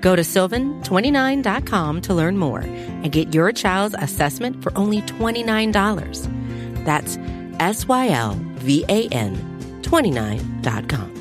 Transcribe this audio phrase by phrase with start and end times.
[0.00, 6.84] Go to sylvan29.com to learn more and get your child's assessment for only $29.
[6.84, 7.18] That's
[7.60, 9.36] S Y L V A N
[9.82, 11.20] 29.com.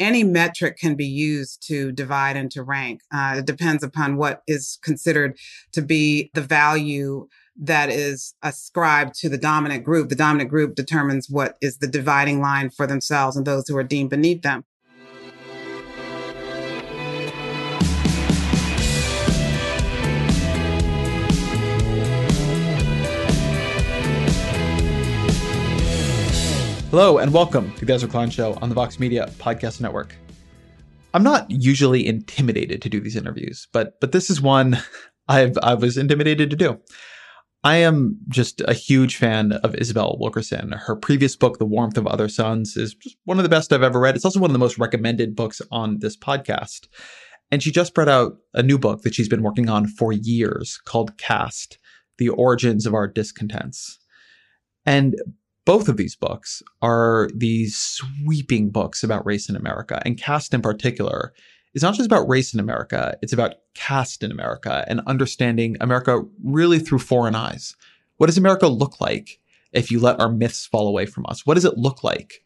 [0.00, 3.02] any metric can be used to divide and to rank.
[3.12, 5.38] Uh, it depends upon what is considered
[5.72, 7.28] to be the value
[7.62, 10.08] that is ascribed to the dominant group.
[10.08, 13.84] The dominant group determines what is the dividing line for themselves and those who are
[13.84, 14.64] deemed beneath them.
[26.90, 30.16] Hello and welcome to the Ezra Klein Show on the Vox Media Podcast Network.
[31.12, 34.78] I'm not usually intimidated to do these interviews, but but this is one
[35.28, 36.80] I've I was intimidated to do.
[37.62, 40.72] I am just a huge fan of Isabel Wilkerson.
[40.72, 43.82] Her previous book, The Warmth of Other Suns, is just one of the best I've
[43.82, 44.16] ever read.
[44.16, 46.88] It's also one of the most recommended books on this podcast.
[47.50, 50.78] And she just brought out a new book that she's been working on for years
[50.86, 51.78] called Caste
[52.16, 53.98] The Origins of Our Discontents.
[54.86, 55.16] And
[55.66, 60.62] both of these books are these sweeping books about race in America, and caste in
[60.62, 61.34] particular
[61.74, 66.22] is not just about race in America, it's about caste in America and understanding America
[66.42, 67.76] really through foreign eyes.
[68.16, 69.40] What does America look like
[69.72, 71.46] if you let our myths fall away from us?
[71.46, 72.42] What does it look like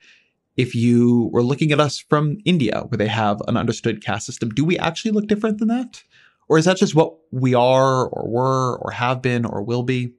[0.56, 4.50] if you were looking at us from India, where they have an understood caste system?
[4.50, 6.02] Do we actually look different than that?
[6.48, 10.12] Or is that just what we are, or were, or have been, or will be?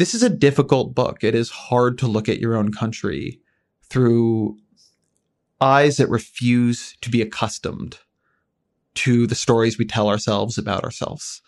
[0.00, 1.22] this is a difficult book.
[1.22, 3.38] It is hard to look at your own country
[3.90, 4.56] through
[5.60, 7.98] eyes that refuse to be accustomed
[8.94, 11.42] to the stories we tell ourselves about ourselves.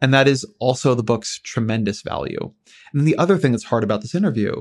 [0.00, 2.52] And that is also the book's tremendous value.
[2.92, 4.54] And the other thing that's hard about this interview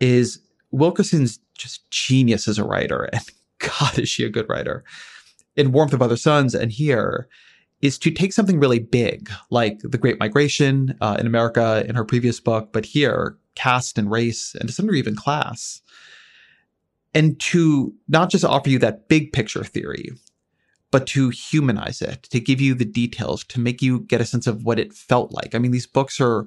[0.00, 0.40] is
[0.70, 3.08] Wilkerson's just genius as a writer.
[3.60, 4.84] And God, is she a good writer.
[5.56, 7.28] In Warmth of Other Suns and here,
[7.80, 12.04] is to take something really big, like the Great Migration uh, in America in her
[12.04, 15.82] previous book, but here, caste and race, and to some degree even class,
[17.14, 20.10] and to not just offer you that big picture theory,
[20.90, 24.46] but to humanize it, to give you the details, to make you get a sense
[24.46, 25.54] of what it felt like.
[25.54, 26.46] I mean, these books are,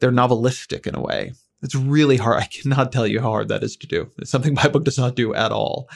[0.00, 1.32] they're novelistic in a way.
[1.62, 2.38] It's really hard.
[2.42, 4.10] I cannot tell you how hard that is to do.
[4.18, 5.88] It's something my book does not do at all.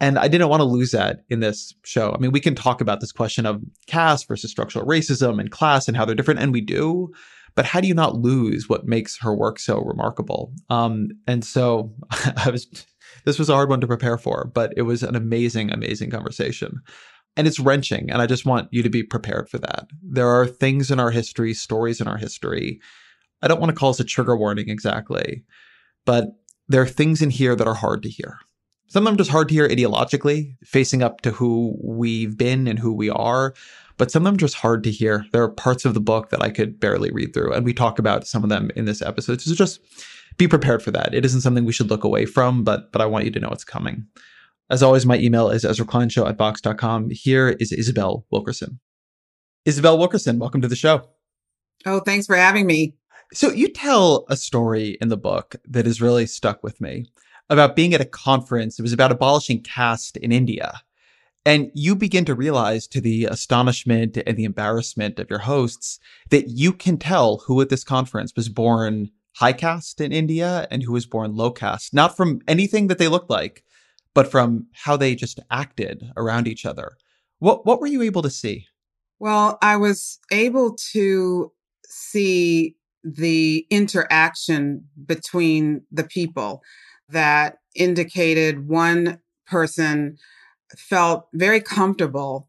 [0.00, 2.12] And I didn't want to lose that in this show.
[2.12, 5.88] I mean, we can talk about this question of caste versus structural racism and class
[5.88, 7.12] and how they're different, and we do.
[7.54, 10.54] But how do you not lose what makes her work so remarkable?
[10.70, 12.66] Um, and so I was,
[13.24, 16.80] this was a hard one to prepare for, but it was an amazing, amazing conversation.
[17.36, 18.10] And it's wrenching.
[18.10, 19.86] And I just want you to be prepared for that.
[20.02, 22.80] There are things in our history, stories in our history.
[23.42, 25.44] I don't want to call this a trigger warning exactly,
[26.04, 26.26] but
[26.68, 28.40] there are things in here that are hard to hear
[28.90, 32.76] some of them just hard to hear ideologically, facing up to who we've been and
[32.76, 33.54] who we are.
[34.00, 35.26] But some of them just hard to hear.
[35.30, 37.98] There are parts of the book that I could barely read through, and we talk
[37.98, 39.42] about some of them in this episode.
[39.42, 39.78] So just
[40.38, 41.12] be prepared for that.
[41.12, 43.50] It isn't something we should look away from, but but I want you to know
[43.50, 44.06] it's coming.
[44.70, 47.10] As always, my email is EzraKleinShow at Vox.com.
[47.10, 48.80] Here is Isabel Wilkerson.
[49.66, 51.06] Isabel Wilkerson, welcome to the show.
[51.84, 52.94] Oh, thanks for having me.
[53.34, 57.04] So you tell a story in the book that has really stuck with me
[57.50, 58.78] about being at a conference.
[58.78, 60.80] It was about abolishing caste in India.
[61.46, 66.50] And you begin to realize to the astonishment and the embarrassment of your hosts that
[66.50, 70.92] you can tell who at this conference was born high caste in India and who
[70.92, 73.64] was born low caste, not from anything that they looked like,
[74.12, 76.96] but from how they just acted around each other.
[77.38, 78.66] What what were you able to see?
[79.18, 81.52] Well, I was able to
[81.86, 86.62] see the interaction between the people
[87.08, 90.18] that indicated one person
[90.76, 92.48] felt very comfortable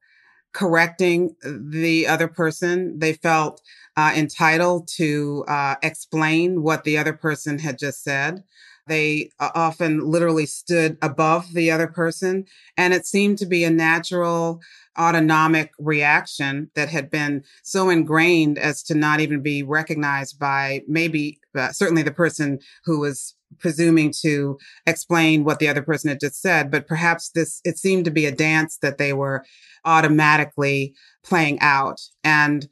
[0.53, 2.99] correcting the other person.
[2.99, 3.61] They felt
[3.95, 8.43] uh, entitled to uh, explain what the other person had just said.
[8.87, 12.45] They uh, often literally stood above the other person.
[12.75, 14.59] And it seemed to be a natural
[14.99, 21.39] autonomic reaction that had been so ingrained as to not even be recognized by maybe
[21.55, 26.41] uh, certainly the person who was presuming to explain what the other person had just
[26.41, 29.43] said but perhaps this it seemed to be a dance that they were
[29.85, 30.93] automatically
[31.23, 32.01] playing out.
[32.23, 32.67] And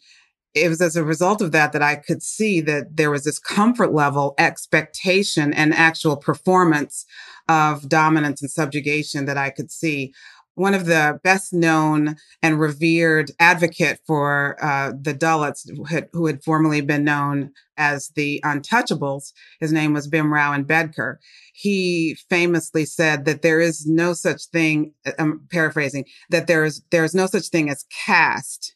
[0.56, 3.40] it was as a result of that that I could see that there was this
[3.40, 7.06] comfort level expectation and actual performance
[7.48, 10.14] of dominance and subjugation that I could see
[10.60, 16.82] one of the best known and revered advocate for uh, the Dalits who had, formerly
[16.82, 19.32] been known as the Untouchables.
[19.62, 21.16] His name was Bhimrao Ambedkar.
[21.54, 24.94] He famously said that there is no such thing.
[25.18, 28.76] I'm paraphrasing that there is there is no such thing as caste.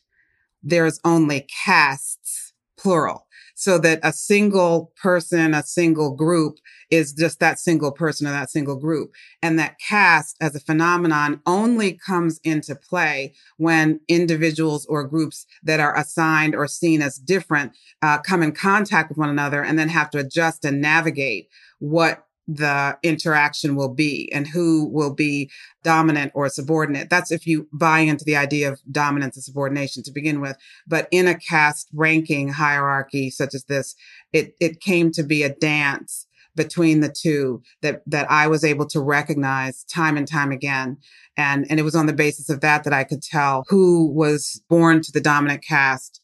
[0.64, 6.58] There is only castes, plural so that a single person, a single group
[6.90, 9.14] is just that single person or that single group.
[9.42, 15.80] And that caste as a phenomenon only comes into play when individuals or groups that
[15.80, 19.90] are assigned or seen as different uh, come in contact with one another and then
[19.90, 21.50] have to adjust and navigate
[21.80, 25.50] what the interaction will be and who will be
[25.84, 27.10] dominant or subordinate.
[27.10, 30.58] That's if you buy into the idea of dominance and subordination to begin with.
[30.86, 33.96] But in a caste ranking hierarchy such as this,
[34.34, 38.86] it, it came to be a dance between the two that, that I was able
[38.88, 40.98] to recognize time and time again.
[41.36, 44.62] And, and it was on the basis of that that I could tell who was
[44.70, 46.22] born to the dominant caste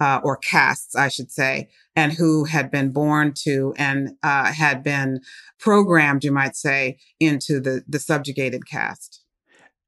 [0.00, 4.82] uh, or castes, I should say, and who had been born to and uh, had
[4.82, 5.20] been
[5.58, 9.24] programmed, you might say, into the the subjugated caste.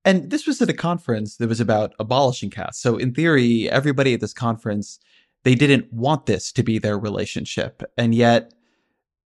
[0.05, 2.81] And this was at a conference that was about abolishing caste.
[2.81, 4.99] So in theory, everybody at this conference,
[5.45, 7.83] they didn't want this to be their relationship.
[7.99, 8.53] And yet,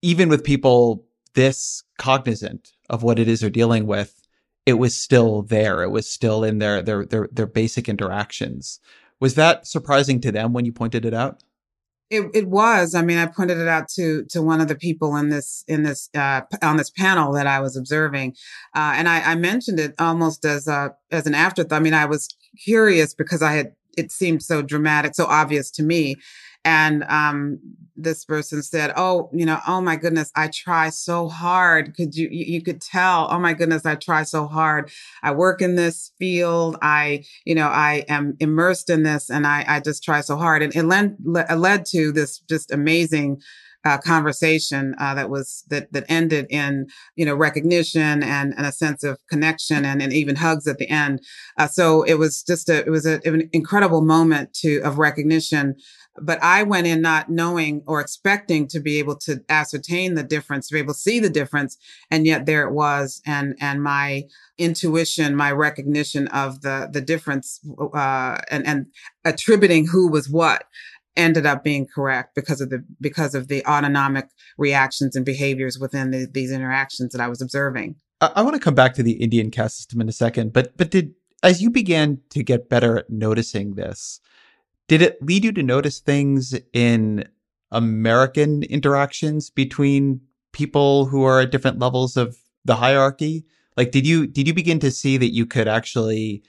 [0.02, 4.22] even with people this cognizant of what it is they're dealing with,
[4.66, 5.84] it was still there.
[5.84, 8.80] It was still in their their their, their basic interactions.
[9.20, 11.44] Was that surprising to them when you pointed it out?
[12.10, 12.94] It, it was.
[12.94, 15.84] I mean, I pointed it out to to one of the people in this in
[15.84, 18.36] this uh, on this panel that I was observing,
[18.76, 21.78] uh, and I, I mentioned it almost as a as an afterthought.
[21.78, 22.28] I mean, I was
[22.64, 26.16] curious because I had it seemed so dramatic, so obvious to me,
[26.64, 27.60] and um,
[27.96, 31.96] this person said, "Oh, you know, oh my goodness, I try so hard.
[31.96, 33.28] Could you, you, you could tell?
[33.32, 34.92] Oh my goodness, I try so hard.
[35.24, 36.78] I work in this field.
[36.82, 40.62] I, you know, I am immersed in this, and I, I just try so hard."
[40.62, 43.42] And it led led to this just amazing.
[43.84, 46.86] Uh, conversation uh, that was that that ended in
[47.16, 50.88] you know recognition and, and a sense of connection and, and even hugs at the
[50.88, 51.20] end.
[51.58, 55.74] Uh, so it was just a it was a, an incredible moment to of recognition
[56.22, 60.68] but I went in not knowing or expecting to be able to ascertain the difference,
[60.68, 61.78] to be able to see the difference.
[62.10, 63.22] And yet there it was.
[63.26, 64.26] And, and my
[64.58, 67.60] intuition, my recognition of the, the difference,
[67.94, 68.86] uh, and, and
[69.26, 70.64] attributing who was what
[71.18, 76.12] ended up being correct because of the, because of the autonomic reactions and behaviors within
[76.12, 77.96] the, these interactions that I was observing.
[78.22, 80.78] I, I want to come back to the Indian caste system in a second, but,
[80.78, 81.14] but did,
[81.44, 84.22] as you began to get better at noticing this,
[84.92, 87.24] did it lead you to notice things in
[87.72, 90.20] American interactions between
[90.52, 92.36] people who are at different levels of
[92.66, 93.46] the hierarchy?
[93.78, 96.44] Like, did you did you begin to see that you could actually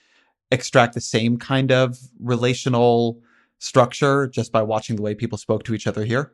[0.51, 3.23] extract the same kind of relational
[3.61, 6.33] structure just by watching the way people spoke to each other here?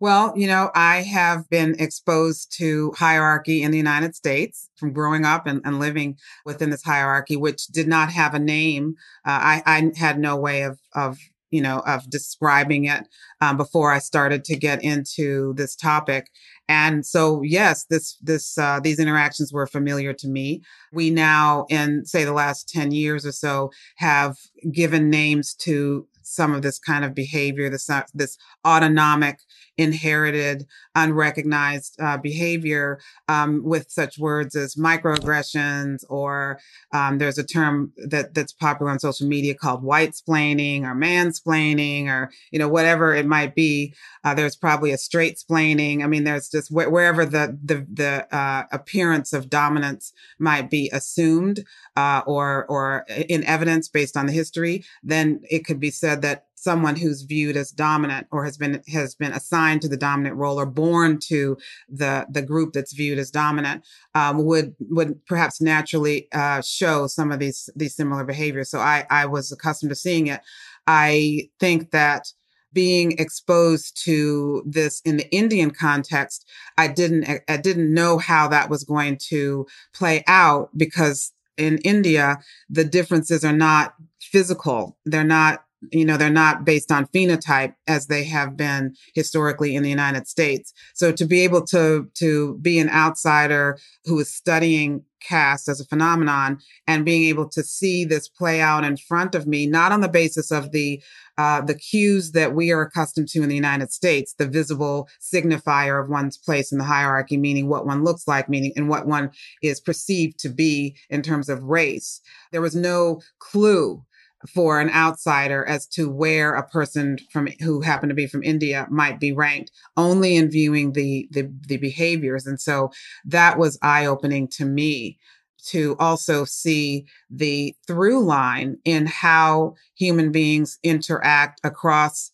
[0.00, 5.26] Well, you know, I have been exposed to hierarchy in the United States from growing
[5.26, 6.16] up and, and living
[6.46, 8.94] within this hierarchy, which did not have a name.
[9.26, 11.18] Uh, I, I, had no way of, of,
[11.50, 13.08] you know, of describing it
[13.42, 16.28] um, before I started to get into this topic.
[16.66, 20.62] And so, yes, this, this, uh, these interactions were familiar to me.
[20.94, 24.38] We now, in say the last 10 years or so, have
[24.72, 29.40] given names to some of this kind of behavior, this, uh, this autonomic
[29.80, 36.60] inherited, unrecognized uh, behavior um, with such words as microaggressions, or
[36.92, 42.08] um, there's a term that that's popular on social media called white splaining or mansplaining,
[42.08, 43.94] or you know whatever it might be.
[44.22, 46.04] Uh, there's probably a straight splaining.
[46.04, 50.90] I mean, there's just wh- wherever the the the uh, appearance of dominance might be
[50.92, 51.64] assumed
[51.96, 56.46] uh, or or in evidence based on the history, then it could be said that
[56.60, 60.60] someone who's viewed as dominant or has been has been assigned to the dominant role
[60.60, 61.56] or born to
[61.88, 63.82] the the group that's viewed as dominant
[64.14, 68.70] um, would would perhaps naturally uh, show some of these these similar behaviors.
[68.70, 70.40] So I I was accustomed to seeing it.
[70.86, 72.32] I think that
[72.72, 76.48] being exposed to this in the Indian context,
[76.78, 82.38] I didn't, I didn't know how that was going to play out because in India,
[82.68, 84.96] the differences are not physical.
[85.04, 89.82] They're not you know, they're not based on phenotype as they have been historically in
[89.82, 90.72] the United States.
[90.94, 95.86] So to be able to, to be an outsider who is studying caste as a
[95.86, 100.00] phenomenon and being able to see this play out in front of me, not on
[100.00, 101.02] the basis of the,
[101.36, 106.02] uh, the cues that we are accustomed to in the United States, the visible signifier
[106.02, 109.30] of one's place in the hierarchy, meaning what one looks like, meaning and what one
[109.62, 112.20] is perceived to be in terms of race.
[112.52, 114.04] There was no clue
[114.48, 118.86] for an outsider as to where a person from who happened to be from India
[118.90, 122.46] might be ranked only in viewing the the, the behaviors.
[122.46, 122.90] And so
[123.24, 125.18] that was eye opening to me
[125.66, 132.30] to also see the through line in how human beings interact across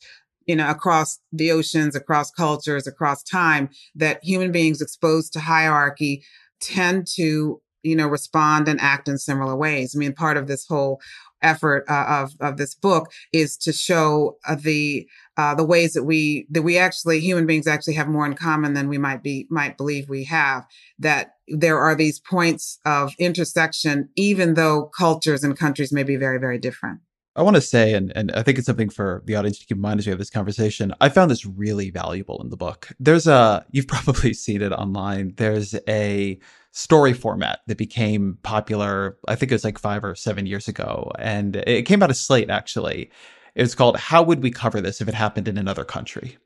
[0.46, 6.22] you know across the oceans across cultures across time that human beings exposed to hierarchy
[6.60, 9.94] tend to you know respond and act in similar ways.
[9.94, 11.00] I mean part of this whole
[11.46, 16.04] effort uh, of of this book is to show uh, the uh, the ways that
[16.04, 19.46] we that we actually human beings actually have more in common than we might be
[19.50, 20.66] might believe we have.
[20.98, 26.38] That there are these points of intersection, even though cultures and countries may be very
[26.38, 27.00] very different.
[27.36, 29.76] I want to say, and, and I think it's something for the audience to keep
[29.76, 30.94] in mind as we have this conversation.
[31.02, 32.88] I found this really valuable in the book.
[32.98, 35.34] There's a, you've probably seen it online.
[35.36, 36.38] There's a
[36.76, 41.10] story format that became popular, I think it was like five or seven years ago.
[41.18, 43.10] And it came out of Slate, actually.
[43.54, 46.36] It was called How Would We Cover This If It Happened in Another Country?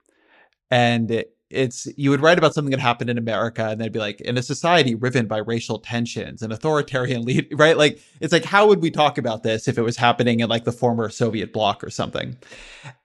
[0.70, 3.98] And it, it's you would write about something that happened in America and they'd be
[3.98, 8.44] like in a society riven by racial tensions and authoritarian lead right like it's like
[8.44, 11.52] how would we talk about this if it was happening in like the former Soviet
[11.52, 12.36] bloc or something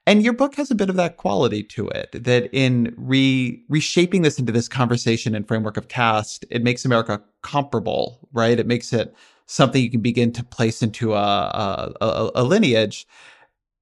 [0.07, 4.21] and your book has a bit of that quality to it that in re reshaping
[4.21, 8.59] this into this conversation and framework of caste, it makes America comparable, right?
[8.59, 9.15] It makes it
[9.47, 13.07] something you can begin to place into a, a, a, lineage.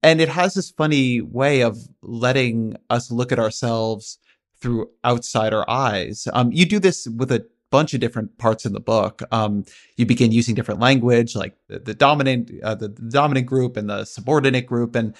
[0.02, 4.18] And it has this funny way of letting us look at ourselves
[4.60, 6.28] through outsider eyes.
[6.34, 9.22] Um, you do this with a bunch of different parts in the book.
[9.32, 9.64] Um,
[9.96, 13.88] you begin using different language, like the, the dominant, uh, the, the, dominant group and
[13.88, 15.14] the subordinate group, and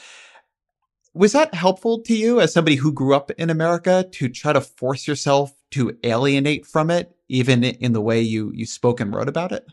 [1.14, 4.60] was that helpful to you as somebody who grew up in America to try to
[4.60, 9.28] force yourself to alienate from it, even in the way you you spoke and wrote
[9.28, 9.66] about it?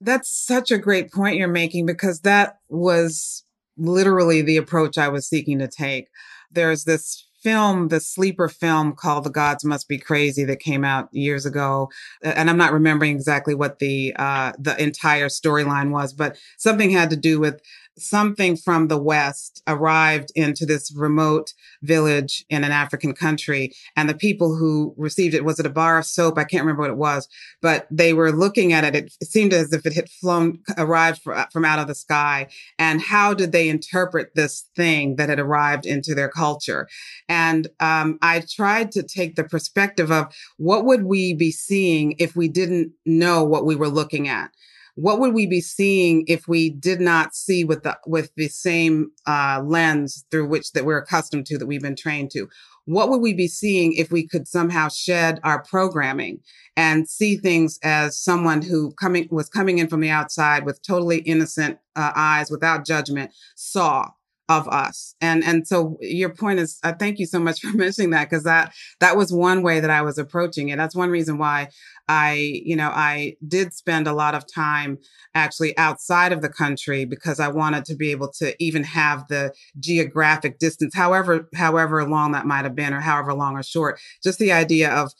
[0.00, 3.44] That's such a great point you're making because that was
[3.76, 6.08] literally the approach I was seeking to take.
[6.50, 11.08] There's this film, the sleeper film called The Gods Must Be Crazy that came out
[11.12, 11.88] years ago.
[12.22, 17.10] And I'm not remembering exactly what the, uh, the entire storyline was, but something had
[17.10, 17.60] to do with
[18.00, 21.52] something from the West arrived into this remote
[21.82, 23.72] village in an African country.
[23.96, 26.38] And the people who received it, was it a bar of soap?
[26.38, 27.28] I can't remember what it was,
[27.60, 28.94] but they were looking at it.
[28.94, 31.20] It, seemed as if it had flown, arrived
[31.52, 32.48] from out of the sky.
[32.78, 36.88] And how did they interpret this thing that had arrived into their culture?
[37.28, 42.34] And um, I tried to take the perspective of what would we be seeing if
[42.34, 44.50] we didn't know what we were looking at?
[44.94, 49.10] What would we be seeing if we did not see with the with the same
[49.26, 52.48] uh, lens through which that we're accustomed to that we've been trained to?
[52.86, 56.40] What would we be seeing if we could somehow shed our programming
[56.76, 61.18] and see things as someone who coming was coming in from the outside with totally
[61.18, 64.10] innocent uh, eyes without judgment saw
[64.50, 65.14] of us.
[65.20, 68.28] And and so your point is I uh, thank you so much for mentioning that
[68.28, 70.76] because that that was one way that I was approaching it.
[70.76, 71.68] That's one reason why
[72.10, 74.98] I, you know, I did spend a lot of time
[75.36, 79.52] actually outside of the country because I wanted to be able to even have the
[79.78, 84.40] geographic distance, however, however long that might have been or however long or short, just
[84.40, 85.12] the idea of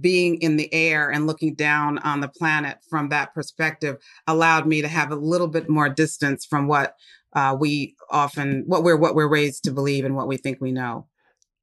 [0.00, 3.96] being in the air and looking down on the planet from that perspective
[4.28, 6.94] allowed me to have a little bit more distance from what
[7.32, 10.72] uh, we often what we're what we're raised to believe and what we think we
[10.72, 11.06] know.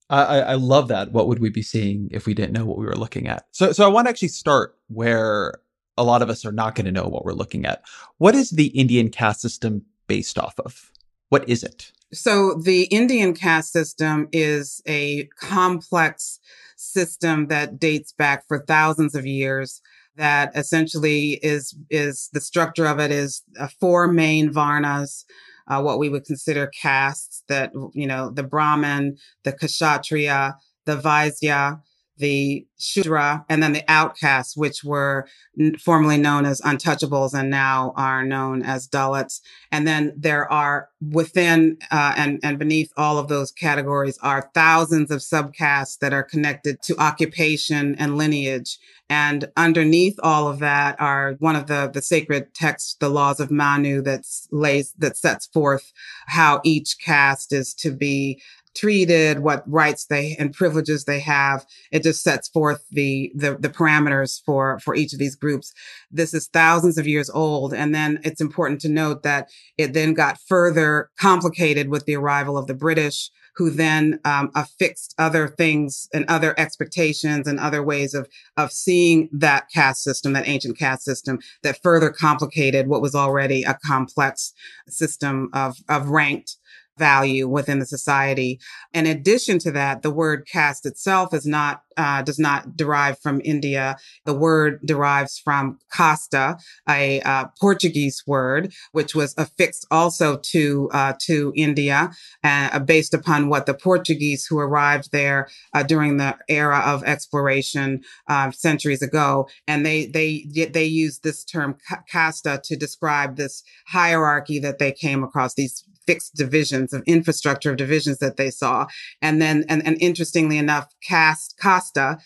[0.10, 1.12] I, I love that.
[1.12, 3.48] What would we be seeing if we didn't know what we were looking at?
[3.52, 5.56] So, so I want to actually start where
[5.98, 7.84] a lot of us are not going to know what we're looking at.
[8.20, 10.92] What is the Indian caste system based off of?
[11.30, 11.92] What is it?
[12.14, 16.40] So, the Indian caste system is a complex
[16.76, 19.82] system that dates back for thousands of years
[20.18, 25.26] that essentially is is the structure of it is uh, four main varnas
[25.68, 30.56] uh, what we would consider castes that, you know, the Brahmin, the Kshatriya,
[30.86, 31.82] the Vaisya,
[32.18, 35.28] the Shudra, and then the outcasts, which were
[35.60, 39.42] n- formerly known as untouchables and now are known as Dalits.
[39.72, 45.12] And then there are within uh, and, and beneath all of those categories are thousands
[45.12, 48.78] of subcastes that are connected to occupation and lineage.
[49.10, 53.52] And underneath all of that are one of the, the sacred texts, the laws of
[53.52, 55.94] Manu that lays, that sets forth
[56.28, 58.42] how each caste is to be
[58.76, 61.66] treated, what rights they and privileges they have.
[61.92, 65.72] It just sets forth the, the, the parameters for, for each of these groups.
[66.12, 67.74] This is thousands of years old.
[67.74, 72.58] And then it's important to note that it then got further complicated with the arrival
[72.58, 78.14] of the British who then um, affixed other things and other expectations and other ways
[78.14, 83.16] of of seeing that caste system, that ancient caste system, that further complicated what was
[83.16, 84.54] already a complex
[84.88, 86.58] system of of ranked
[86.98, 88.60] value within the society.
[88.94, 93.42] In addition to that, the word caste itself is not uh, does not derive from
[93.46, 93.96] India.
[94.26, 96.58] The word derives from casta,
[96.90, 102.12] a uh, Portuguese word, which was affixed also to uh, to India,
[102.44, 108.02] uh, based upon what the Portuguese who arrived there uh, during the era of exploration
[108.28, 111.78] uh, centuries ago, and they they they used this term
[112.10, 117.78] casta to describe this hierarchy that they came across these fixed divisions of infrastructure of
[117.78, 118.86] divisions that they saw.
[119.22, 122.18] And then, and, and interestingly enough, cast, Casta,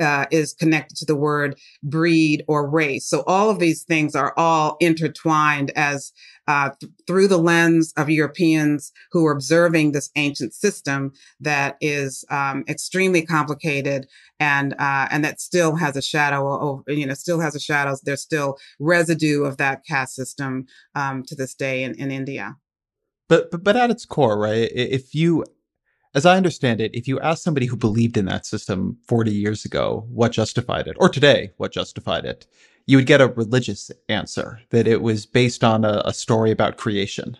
[0.00, 3.08] uh, is connected to the word breed or race.
[3.08, 6.12] So all of these things are all intertwined as
[6.46, 12.24] uh, th- through the lens of Europeans who are observing this ancient system that is
[12.30, 14.06] um, extremely complicated
[14.40, 17.94] and uh, and that still has a shadow over, you know, still has a shadow.
[18.02, 22.56] There's still residue of that caste system um, to this day in, in India.
[23.28, 24.70] But, but but at its core, right?
[24.74, 25.44] If you
[26.14, 29.64] as I understand it, if you ask somebody who believed in that system 40 years
[29.64, 32.46] ago what justified it, or today what justified it,
[32.86, 36.78] you would get a religious answer that it was based on a, a story about
[36.78, 37.36] creation.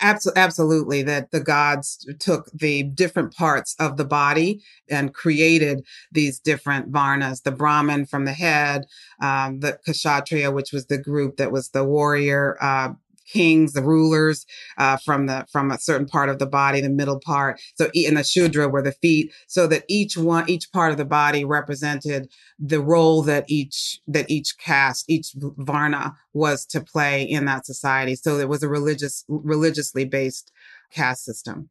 [0.00, 6.90] Absolutely, that the gods took the different parts of the body and created these different
[6.90, 7.42] varnas.
[7.42, 8.86] The Brahmin from the head,
[9.20, 12.94] um, the Kshatriya, which was the group that was the warrior uh,
[13.32, 14.46] kings, the rulers,
[14.78, 17.60] uh, from the, from a certain part of the body, the middle part.
[17.76, 19.32] So, and the Shudra were the feet.
[19.46, 24.30] So that each one, each part of the body represented the role that each, that
[24.30, 28.14] each caste, each Varna was to play in that society.
[28.16, 30.52] So it was a religious, religiously based
[30.90, 31.68] caste system.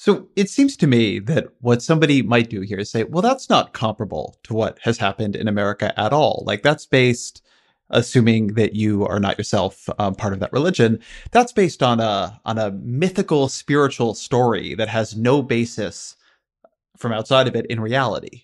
[0.00, 3.50] So it seems to me that what somebody might do here is say, well, that's
[3.50, 6.44] not comparable to what has happened in America at all.
[6.46, 7.42] Like that's based
[7.90, 10.98] assuming that you are not yourself um, part of that religion,
[11.30, 16.16] that's based on a on a mythical spiritual story that has no basis
[16.96, 18.42] from outside of it in reality.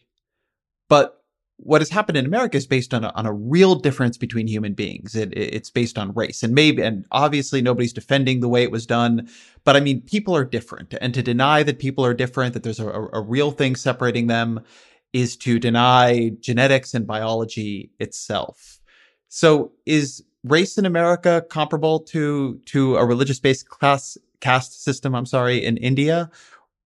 [0.88, 1.20] But
[1.56, 4.74] what has happened in America is based on a, on a real difference between human
[4.74, 5.14] beings.
[5.14, 8.86] It, it's based on race, and maybe and obviously nobody's defending the way it was
[8.86, 9.28] done,
[9.64, 12.80] but I mean people are different, and to deny that people are different, that there's
[12.80, 14.60] a, a real thing separating them,
[15.12, 18.80] is to deny genetics and biology itself.
[19.34, 25.26] So is race in America comparable to to a religious based class caste system, I'm
[25.26, 26.30] sorry, in India?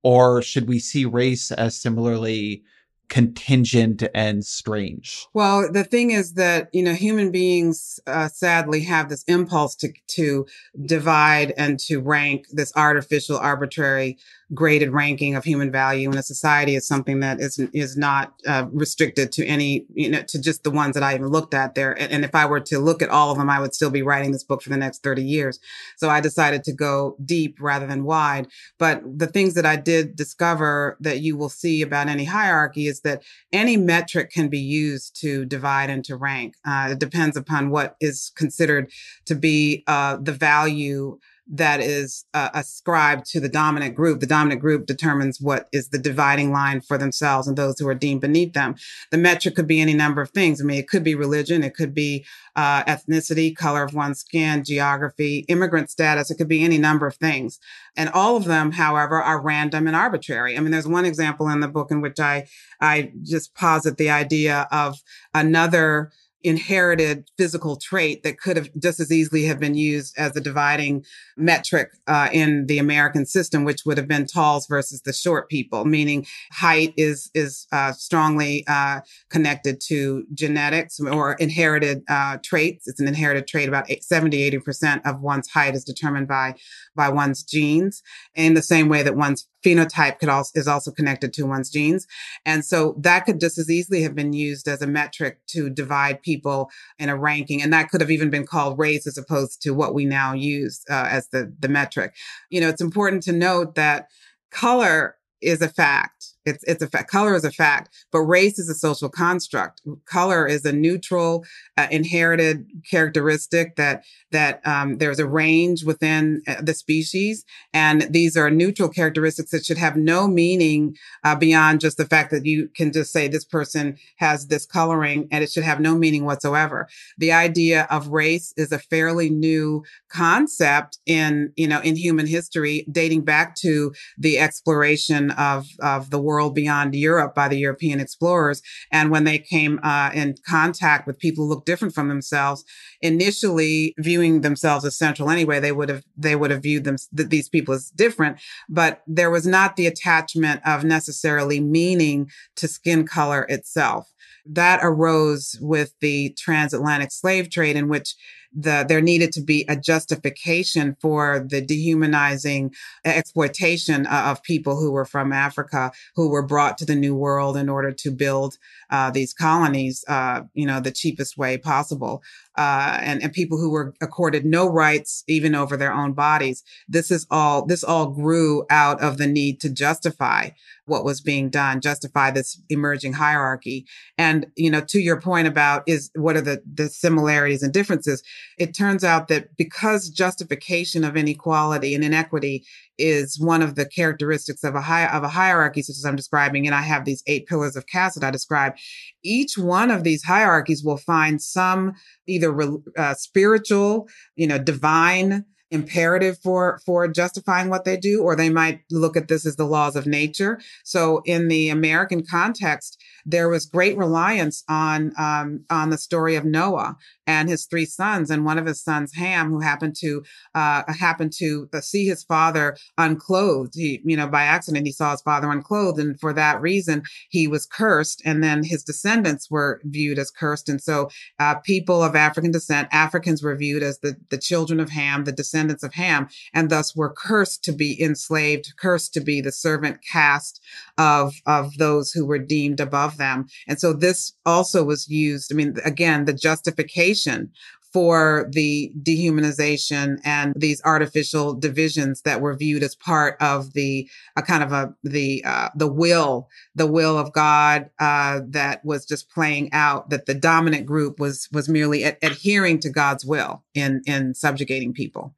[0.03, 2.63] Or should we see race as similarly
[3.09, 5.27] contingent and strange.
[5.33, 9.93] Well, the thing is that, you know, human beings uh, sadly have this impulse to,
[10.09, 10.47] to
[10.83, 14.19] divide and to rank this artificial, arbitrary
[14.55, 18.65] graded ranking of human value in a society is something that is is not uh,
[18.73, 21.93] restricted to any you know to just the ones that I even looked at there.
[21.93, 24.03] And, and, if I were to look at all of them I would still be
[24.03, 25.59] writing this book for the next 30 years.
[25.97, 28.49] So I decided to go deep rather than wide.
[28.79, 33.01] But the things that I did discover that you will see about any hierarchy is
[33.01, 36.55] that any metric can be used to divide and to rank.
[36.67, 38.91] Uh, it depends upon what is considered
[39.27, 41.19] to be uh, the value
[41.51, 44.21] that is uh, ascribed to the dominant group.
[44.21, 47.95] The dominant group determines what is the dividing line for themselves and those who are
[47.95, 48.77] deemed beneath them.
[49.11, 50.61] The metric could be any number of things.
[50.61, 54.63] I mean, it could be religion, it could be uh, ethnicity, color of one's skin,
[54.65, 56.31] geography, immigrant status.
[56.31, 57.59] It could be any number of things.
[57.97, 60.57] And all of them, however, are random and arbitrary.
[60.57, 62.49] I mean, there's one example in the book in which I,
[62.81, 64.99] I just posit the idea of
[65.33, 66.11] another
[66.43, 71.05] inherited physical trait that could have just as easily have been used as a dividing
[71.37, 75.85] metric uh, in the American system, which would have been talls versus the short people,
[75.85, 82.87] meaning height is is uh, strongly uh, connected to genetics or inherited uh, traits.
[82.87, 83.69] It's an inherited trait.
[83.69, 86.55] About 70, 80% of one's height is determined by
[86.95, 88.03] by one's genes
[88.35, 92.07] in the same way that one's phenotype could also is also connected to one's genes.
[92.45, 96.23] And so that could just as easily have been used as a metric to divide
[96.23, 97.63] people in a ranking.
[97.63, 100.83] And that could have even been called race as opposed to what we now use
[100.91, 102.15] uh, as the the metric.
[102.51, 104.09] You know it's important to note that
[104.51, 106.18] color is a fact
[106.49, 107.11] it's it's a fact.
[107.11, 109.83] Color is a fact, but race is a social construct.
[110.07, 111.45] Color is a neutral,
[111.77, 118.37] uh, inherited characteristic that that um, there's a range within uh, the species, and these
[118.37, 122.69] are neutral characteristics that should have no meaning uh, beyond just the fact that you
[122.75, 126.89] can just say this person has this coloring, and it should have no meaning whatsoever.
[127.19, 132.87] The idea of race is a fairly new concept in you know in human history,
[132.91, 137.99] dating back to the exploration of of the world world beyond Europe by the European
[137.99, 138.63] explorers.
[138.93, 142.65] And when they came uh, in contact with people who looked different from themselves,
[143.03, 147.29] initially viewing themselves as central anyway, they would have they would have viewed them th-
[147.29, 148.39] these people as different.
[148.69, 154.13] But there was not the attachment of necessarily meaning to skin color itself.
[154.47, 158.15] That arose with the transatlantic slave trade, in which
[158.55, 164.91] the there needed to be a justification for the dehumanizing exploitation uh, of people who
[164.91, 168.57] were from Africa who were brought to the New World in order to build
[168.91, 172.23] uh, these colonies, uh, you know, the cheapest way possible
[172.59, 176.65] uh, and, and people who were accorded no rights even over their own bodies.
[176.89, 180.51] This is all, this all grew out of the need to justify
[180.87, 183.87] what was being done, justify this emerging hierarchy.
[184.17, 188.25] And, you know, to your point about is what are the, the similarities and differences?
[188.59, 192.65] It turns out that because justification of inequality and inequity
[192.99, 196.67] is one of the characteristics of a high, of a hierarchy, such as I'm describing,
[196.67, 198.75] and I have these eight pillars of caste that I describe.
[199.23, 201.93] Each one of these hierarchies will find some
[202.27, 202.57] either
[202.97, 208.81] uh, spiritual, you know, divine imperative for for justifying what they do or they might
[208.91, 210.59] look at this as the laws of nature.
[210.85, 216.47] So in the american context there was great reliance on um, on the story of
[216.47, 220.23] Noah and his three sons, and one of his sons, Ham, who happened to
[220.55, 223.75] uh, happened to uh, see his father unclothed.
[223.75, 227.47] He, you know, by accident, he saw his father unclothed, and for that reason, he
[227.47, 228.23] was cursed.
[228.25, 232.89] And then his descendants were viewed as cursed, and so uh, people of African descent,
[232.93, 236.97] Africans, were viewed as the the children of Ham, the descendants of Ham, and thus
[236.97, 240.63] were cursed to be enslaved, cursed to be the servant caste
[240.97, 243.47] of of those who were deemed above them.
[243.69, 245.53] And so this also was used.
[245.53, 247.51] I mean, again, the justification
[247.93, 254.43] for the dehumanization and these artificial divisions that were viewed as part of the a
[254.43, 259.31] kind of a the uh, the will the will of God uh, that was just
[259.31, 264.03] playing out that the dominant group was was merely ad- adhering to God's will in
[264.07, 265.35] in subjugating people.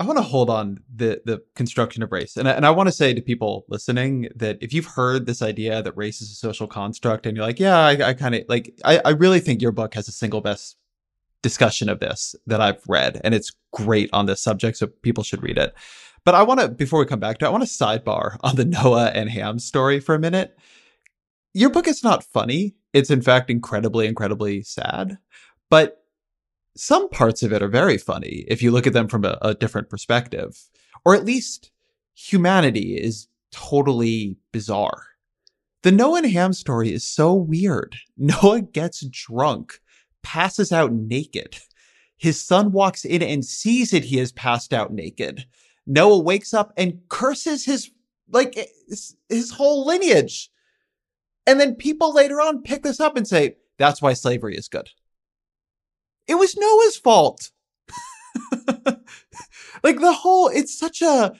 [0.00, 2.88] I want to hold on the the construction of race, and I, and I want
[2.88, 6.34] to say to people listening that if you've heard this idea that race is a
[6.34, 9.60] social construct, and you're like, yeah, I, I kind of like, I, I really think
[9.60, 10.78] your book has the single best
[11.42, 15.42] discussion of this that I've read, and it's great on this subject, so people should
[15.42, 15.74] read it.
[16.24, 18.56] But I want to, before we come back to it, I want to sidebar on
[18.56, 20.58] the Noah and Ham story for a minute.
[21.52, 25.18] Your book is not funny; it's in fact incredibly, incredibly sad.
[25.68, 25.99] But
[26.80, 29.54] some parts of it are very funny if you look at them from a, a
[29.54, 30.58] different perspective,
[31.04, 31.70] or at least
[32.14, 35.08] humanity is totally bizarre.
[35.82, 37.96] The Noah and Ham story is so weird.
[38.16, 39.78] Noah gets drunk,
[40.22, 41.58] passes out naked.
[42.16, 45.44] His son walks in and sees that he has passed out naked.
[45.86, 47.90] Noah wakes up and curses his,
[48.30, 50.50] like, eh, his, his whole lineage.
[51.46, 54.88] And then people later on pick this up and say, that's why slavery is good.
[56.30, 57.50] It was Noah's fault.
[59.82, 61.32] like the whole, it's such a,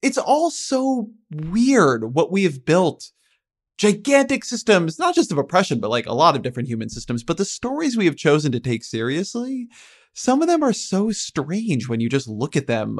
[0.00, 3.12] it's all so weird what we have built.
[3.76, 7.22] Gigantic systems, not just of oppression, but like a lot of different human systems.
[7.22, 9.68] But the stories we have chosen to take seriously,
[10.14, 12.98] some of them are so strange when you just look at them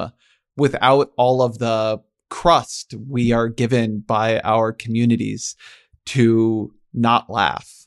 [0.58, 5.56] without all of the crust we are given by our communities
[6.04, 7.80] to not laugh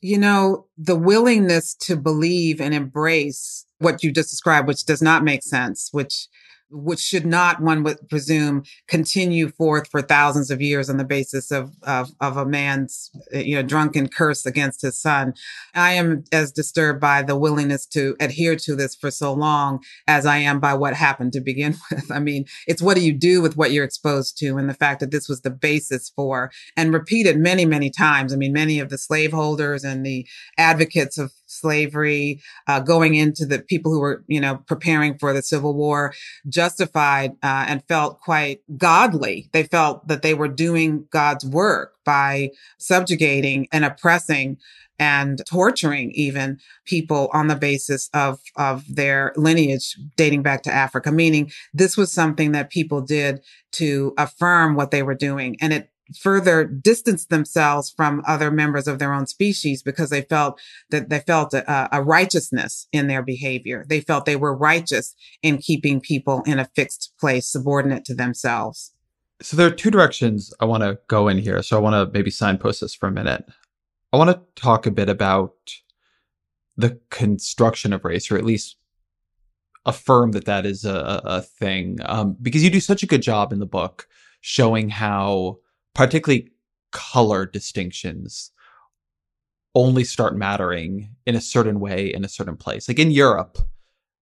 [0.00, 5.24] you know, the willingness to believe and embrace what you just described, which does not
[5.24, 6.28] make sense, which
[6.70, 11.50] which should not, one would presume, continue forth for thousands of years on the basis
[11.50, 15.34] of, of, of a man's, you know, drunken curse against his son.
[15.74, 20.26] I am as disturbed by the willingness to adhere to this for so long as
[20.26, 22.10] I am by what happened to begin with.
[22.10, 25.00] I mean, it's what do you do with what you're exposed to and the fact
[25.00, 28.32] that this was the basis for and repeated many, many times.
[28.32, 33.60] I mean, many of the slaveholders and the advocates of slavery, uh, going into the
[33.60, 36.12] people who were, you know, preparing for the Civil War,
[36.48, 39.48] justified uh, and felt quite godly.
[39.52, 44.58] They felt that they were doing God's work by subjugating and oppressing
[45.00, 51.10] and torturing even people on the basis of, of their lineage dating back to Africa,
[51.10, 53.40] meaning this was something that people did
[53.72, 55.56] to affirm what they were doing.
[55.60, 60.60] And it further distanced themselves from other members of their own species because they felt
[60.90, 63.84] that they felt a, a, righteousness in their behavior.
[63.88, 68.92] They felt they were righteous in keeping people in a fixed place subordinate to themselves.
[69.42, 71.62] So there are two directions I want to go in here.
[71.62, 73.44] So I want to maybe signpost this for a minute.
[74.12, 75.54] I want to talk a bit about
[76.76, 78.76] the construction of race, or at least
[79.86, 83.52] affirm that that is a, a thing, um, because you do such a good job
[83.52, 84.08] in the book
[84.40, 85.58] showing how,
[85.94, 86.50] particularly
[86.92, 88.52] color distinctions,
[89.74, 92.88] only start mattering in a certain way in a certain place.
[92.88, 93.58] Like in Europe,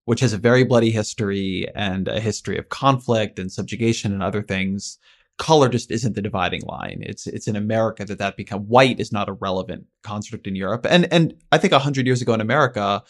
[0.05, 4.42] which has a very bloody history and a history of conflict and subjugation and other
[4.42, 4.98] things,
[5.38, 7.02] color just isn't the dividing line.
[7.02, 10.87] It's it's in America that that become white is not a relevant construct in Europe.
[10.88, 13.02] And and I think hundred years ago in America,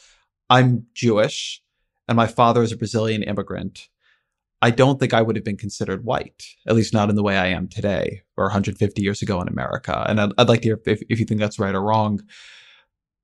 [0.51, 1.63] I'm Jewish,
[2.09, 3.89] and my father is a Brazilian immigrant.
[4.63, 7.37] I don't think I would have been considered white, at least not in the way
[7.37, 10.05] I am today, or 150 years ago in America.
[10.09, 12.21] And I'd, I'd like to hear if, if you think that's right or wrong.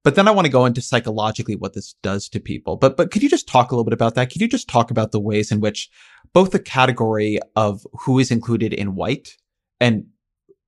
[0.04, 2.76] But then I want to go into psychologically what this does to people.
[2.76, 4.30] But but could you just talk a little bit about that?
[4.30, 5.88] Could you just talk about the ways in which
[6.32, 9.36] both the category of who is included in white
[9.80, 10.06] and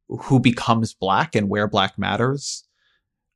[0.08, 2.64] who becomes black and where black matters,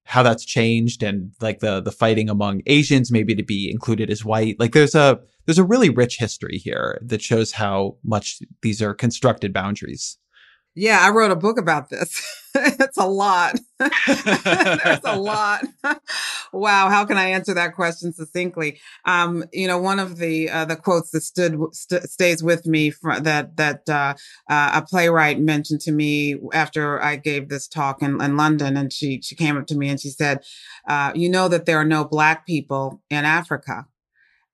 [0.08, 4.24] how that's changed and like the the fighting among Asians maybe to be included as
[4.24, 4.58] white.
[4.58, 8.94] Like there's a there's a really rich history here that shows how much these are
[8.94, 10.16] constructed boundaries.
[10.78, 12.22] Yeah, I wrote a book about this.
[12.54, 13.58] it's a lot.
[13.78, 15.64] There's a lot.
[16.52, 18.78] wow, how can I answer that question succinctly?
[19.04, 22.90] Um, you know, one of the uh, the quotes that stood st- stays with me
[22.90, 24.14] from, that that uh,
[24.48, 28.92] uh, a playwright mentioned to me after I gave this talk in, in London, and
[28.92, 30.44] she she came up to me and she said,
[30.88, 33.86] uh, "You know that there are no black people in Africa,"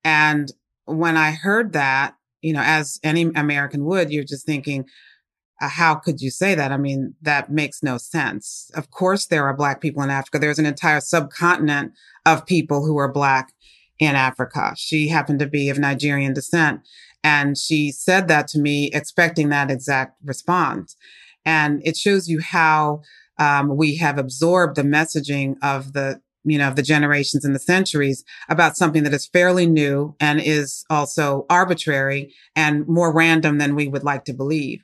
[0.03, 0.51] and
[0.85, 4.85] when I heard that, you know, as any American would, you're just thinking
[5.59, 6.71] how could you say that?
[6.71, 8.69] I mean, that makes no sense.
[8.75, 10.39] Of course, there are black people in Africa.
[10.39, 11.93] There's an entire subcontinent
[12.25, 13.53] of people who are black
[13.99, 14.73] in Africa.
[14.77, 16.81] She happened to be of Nigerian descent.
[17.23, 20.95] And she said that to me, expecting that exact response.
[21.45, 23.01] And it shows you how
[23.39, 27.59] um, we have absorbed the messaging of the you know, of the generations and the
[27.59, 33.75] centuries about something that is fairly new and is also arbitrary and more random than
[33.75, 34.83] we would like to believe.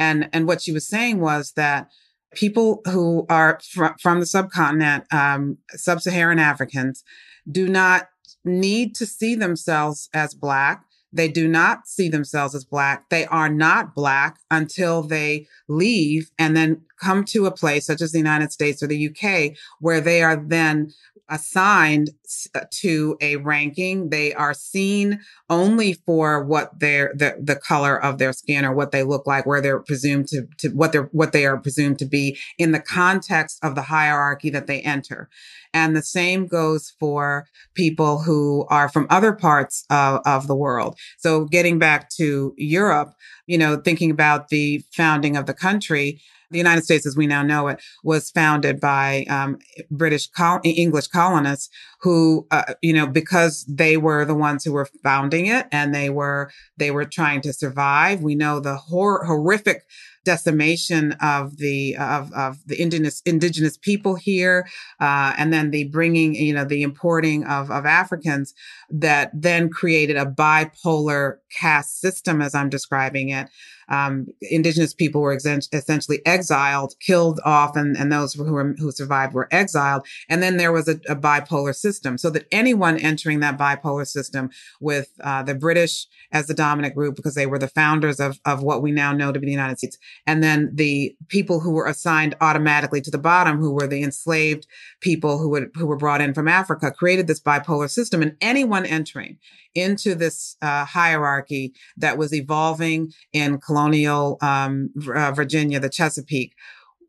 [0.00, 1.90] And, and what she was saying was that
[2.32, 7.04] people who are fr- from the subcontinent, um, sub-Saharan Africans
[7.50, 8.08] do not
[8.42, 10.84] need to see themselves as black.
[11.12, 13.10] They do not see themselves as black.
[13.10, 18.12] They are not black until they leave and then come to a place such as
[18.12, 20.92] the United States or the UK where they are then
[21.30, 22.10] assigned
[22.54, 24.10] uh, to a ranking.
[24.10, 28.92] They are seen only for what their the, the color of their skin or what
[28.92, 32.04] they look like, where they're presumed to, to what they're what they are presumed to
[32.06, 35.28] be in the context of the hierarchy that they enter.
[35.72, 40.98] And the same goes for people who are from other parts of, of the world.
[41.18, 43.14] So getting back to Europe,
[43.46, 47.42] you know, thinking about the founding of the country, the United States, as we now
[47.42, 49.58] know it, was founded by um,
[49.90, 51.70] British col- English colonists
[52.02, 56.10] who, uh, you know, because they were the ones who were founding it and they
[56.10, 58.22] were they were trying to survive.
[58.22, 59.84] We know the hor- horrific
[60.24, 64.66] decimation of the of, of the indigenous indigenous people here,
[65.00, 68.54] uh, and then the bringing, you know, the importing of of Africans
[68.90, 73.48] that then created a bipolar caste system, as I'm describing it.
[73.90, 79.34] Um, indigenous people were essentially exiled, killed off, and, and those who were, who survived
[79.34, 80.06] were exiled.
[80.28, 84.50] And then there was a, a bipolar system, so that anyone entering that bipolar system
[84.80, 88.62] with uh, the British as the dominant group, because they were the founders of of
[88.62, 91.86] what we now know to be the United States, and then the people who were
[91.86, 94.66] assigned automatically to the bottom, who were the enslaved
[95.00, 98.22] people who would who were brought in from Africa, created this bipolar system.
[98.22, 99.38] And anyone entering
[99.74, 106.54] into this uh, hierarchy that was evolving in colonial um, uh, Virginia, the Chesapeake,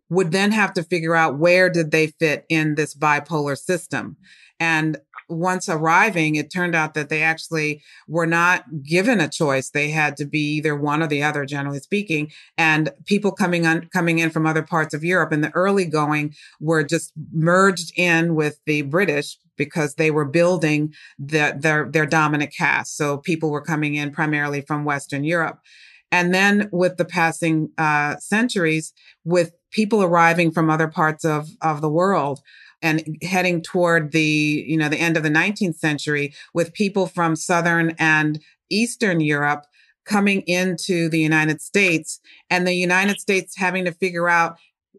[0.10, 4.18] would then have to figure out where did they fit in this bipolar system.
[4.62, 9.72] And once arriving, it turned out that they actually were not given a choice.
[9.72, 12.32] They had to be either one or the other, generally speaking.
[12.60, 16.36] And people coming on, coming in from other parts of Europe in the early going
[16.60, 22.54] were just merged in with the British because they were building the, their, their dominant
[22.56, 22.96] caste.
[22.96, 25.60] So people were coming in primarily from Western Europe.
[26.12, 28.94] And then with the passing uh, centuries,
[29.26, 32.42] with people arriving from other parts of, of the world,
[32.82, 37.36] and heading toward the you know the end of the 19th century with people from
[37.36, 38.40] southern and
[38.70, 39.66] eastern europe
[40.06, 44.58] coming into the united states and the united states having to figure out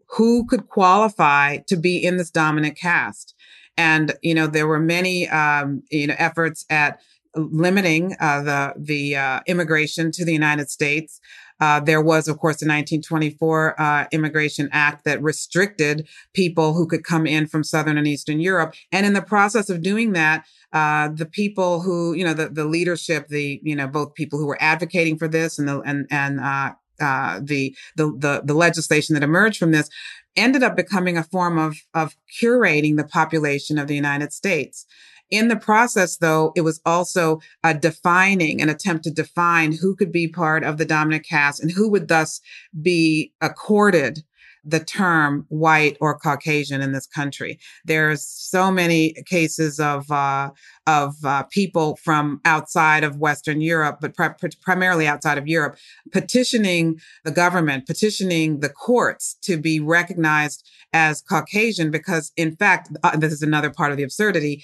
[0.09, 3.33] who could qualify to be in this dominant caste
[3.77, 6.99] and you know there were many um, you know efforts at
[7.35, 11.19] limiting uh, the the uh, immigration to the United States.
[11.63, 17.05] Uh, there was, of course, the 1924 uh, Immigration Act that restricted people who could
[17.05, 18.75] come in from Southern and Eastern Europe.
[18.91, 22.65] And in the process of doing that, uh, the people who, you know, the, the
[22.65, 26.41] leadership, the, you know, both people who were advocating for this and the, and, and,
[26.41, 29.89] uh, uh, the, the, the, the legislation that emerged from this
[30.35, 34.85] ended up becoming a form of, of curating the population of the United States.
[35.33, 40.11] In the process, though, it was also a defining, an attempt to define who could
[40.11, 42.39] be part of the dominant caste and who would thus
[42.83, 44.23] be accorded
[44.63, 47.59] the term white or Caucasian in this country.
[47.83, 50.51] There's so many cases of uh,
[50.85, 54.15] of uh, people from outside of Western Europe, but
[54.61, 55.77] primarily outside of Europe,
[56.11, 63.17] petitioning the government, petitioning the courts to be recognized as Caucasian, because in fact, uh,
[63.17, 64.63] this is another part of the absurdity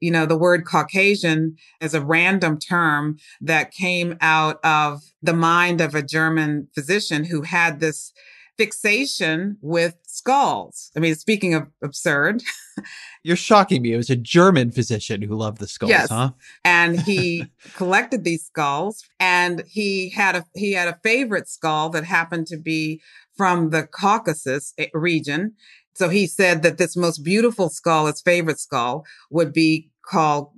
[0.00, 5.80] you know, the word Caucasian is a random term that came out of the mind
[5.80, 8.12] of a German physician who had this
[8.58, 10.90] fixation with skulls.
[10.96, 12.42] I mean, speaking of absurd.
[13.22, 13.92] You're shocking me.
[13.92, 16.08] It was a German physician who loved the skulls, yes.
[16.10, 16.30] huh?
[16.64, 22.04] and he collected these skulls and he had a he had a favorite skull that
[22.04, 23.00] happened to be
[23.36, 25.54] from the Caucasus eh, region
[25.98, 30.52] so he said that this most beautiful skull, his favorite skull, would be called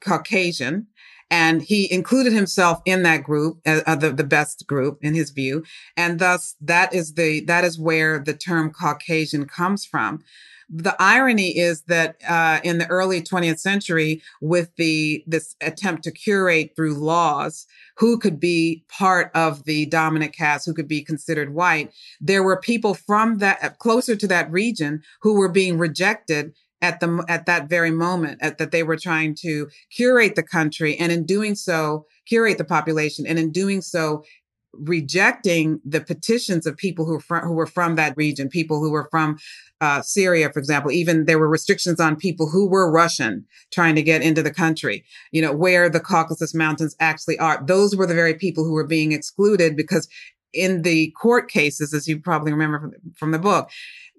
[0.00, 0.88] Caucasian.
[1.30, 5.30] And he included himself in that group, uh, uh, the, the best group in his
[5.30, 5.62] view.
[5.96, 10.22] And thus that is the, that is where the term Caucasian comes from
[10.68, 16.10] the irony is that uh, in the early 20th century, with the this attempt to
[16.10, 21.54] curate through laws who could be part of the dominant caste, who could be considered
[21.54, 27.00] white, there were people from that closer to that region who were being rejected at
[27.00, 31.10] the at that very moment at, that they were trying to curate the country and
[31.10, 34.22] in doing so curate the population and in doing so
[34.80, 39.38] rejecting the petitions of people who who were from that region, people who were from
[39.80, 40.90] uh, Syria, for example.
[40.90, 45.04] Even there were restrictions on people who were Russian trying to get into the country.
[45.32, 47.62] You know where the Caucasus Mountains actually are.
[47.64, 50.08] Those were the very people who were being excluded because
[50.52, 53.70] in the court cases, as you probably remember from, from the book,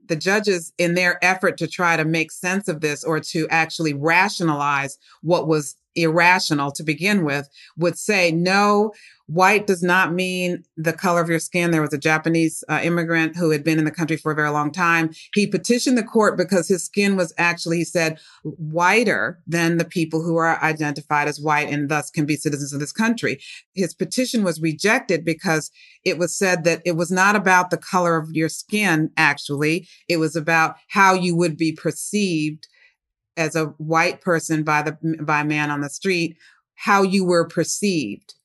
[0.08, 3.94] the judges, in their effort to try to make sense of this or to actually
[3.94, 8.92] rationalize what was irrational to begin with, would say, no,
[9.28, 11.72] white does not mean the color of your skin.
[11.72, 14.50] There was a Japanese uh, immigrant who had been in the country for a very
[14.50, 15.12] long time.
[15.34, 20.22] He petitioned the court because his skin was actually, he said, whiter than the people
[20.22, 23.40] who are identified as white and thus can be citizens of this country.
[23.74, 25.72] His petition was rejected because
[26.04, 29.88] it was said that it was not about the color of your skin, actually.
[30.08, 32.68] It was about how you would be perceived
[33.38, 36.38] as a white person by the by man on the street
[36.76, 38.36] how you were perceived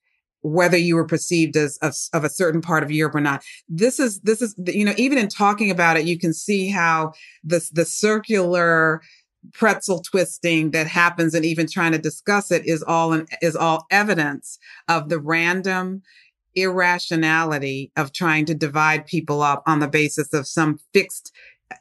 [0.43, 3.45] whether you were perceived as of, of, a certain part of Europe or not.
[3.69, 7.13] This is this is you know even in talking about it, you can see how
[7.45, 9.03] the the circular
[9.53, 13.87] pretzel twisting that happens, and even trying to discuss it is all an, is all
[13.91, 16.03] evidence of the random
[16.57, 21.33] irrationality of trying to divide people up on the basis of some fixed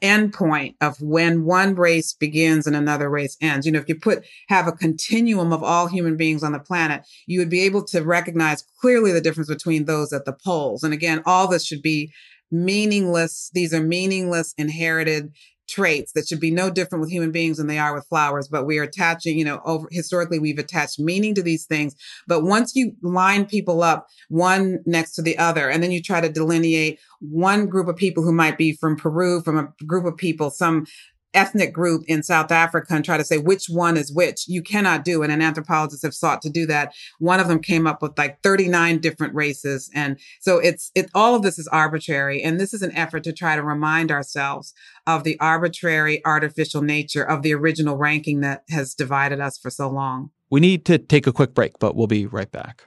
[0.02, 3.66] endpoint of when one race begins and another race ends.
[3.66, 7.02] You know, if you put, have a continuum of all human beings on the planet,
[7.26, 10.82] you would be able to recognize clearly the difference between those at the poles.
[10.82, 12.12] And again, all this should be
[12.50, 13.50] meaningless.
[13.54, 15.32] These are meaningless inherited
[15.70, 18.66] traits that should be no different with human beings than they are with flowers but
[18.66, 21.94] we are attaching you know over historically we've attached meaning to these things.
[22.26, 26.20] But once you line people up one next to the other and then you try
[26.20, 30.16] to delineate one group of people who might be from Peru from a group of
[30.16, 30.86] people some
[31.34, 34.48] ethnic group in South Africa and try to say which one is which.
[34.48, 35.30] You cannot do it.
[35.30, 36.92] And anthropologists have sought to do that.
[37.18, 39.90] One of them came up with like 39 different races.
[39.94, 42.42] And so it's, it, all of this is arbitrary.
[42.42, 44.74] And this is an effort to try to remind ourselves
[45.06, 49.88] of the arbitrary, artificial nature of the original ranking that has divided us for so
[49.88, 50.30] long.
[50.50, 52.86] We need to take a quick break, but we'll be right back.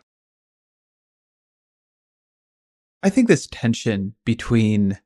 [3.01, 4.99] I think this tension between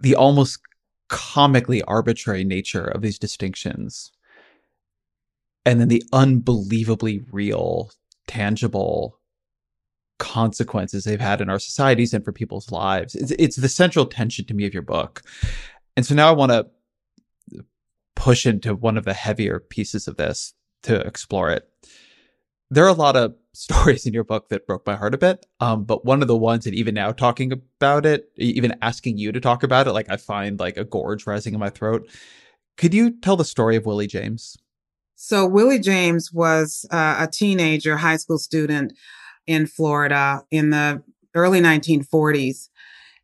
[0.00, 0.60] the almost
[1.14, 4.10] comically arbitrary nature of these distinctions
[5.64, 7.92] and then the unbelievably real,
[8.26, 9.20] tangible
[10.18, 13.14] consequences they've had in our societies and for people's lives.
[13.14, 15.22] It's, it's the central tension to me of your book.
[15.96, 16.66] And so now I want to
[18.16, 20.52] push into one of the heavier pieces of this
[20.82, 21.68] to explore it.
[22.74, 25.46] There are a lot of stories in your book that broke my heart a bit.
[25.60, 29.30] Um, but one of the ones that even now talking about it, even asking you
[29.30, 32.10] to talk about it, like I find like a gorge rising in my throat.
[32.76, 34.56] Could you tell the story of Willie James?
[35.14, 38.92] So Willie James was uh, a teenager, high school student
[39.46, 41.00] in Florida in the
[41.34, 42.70] early 1940s.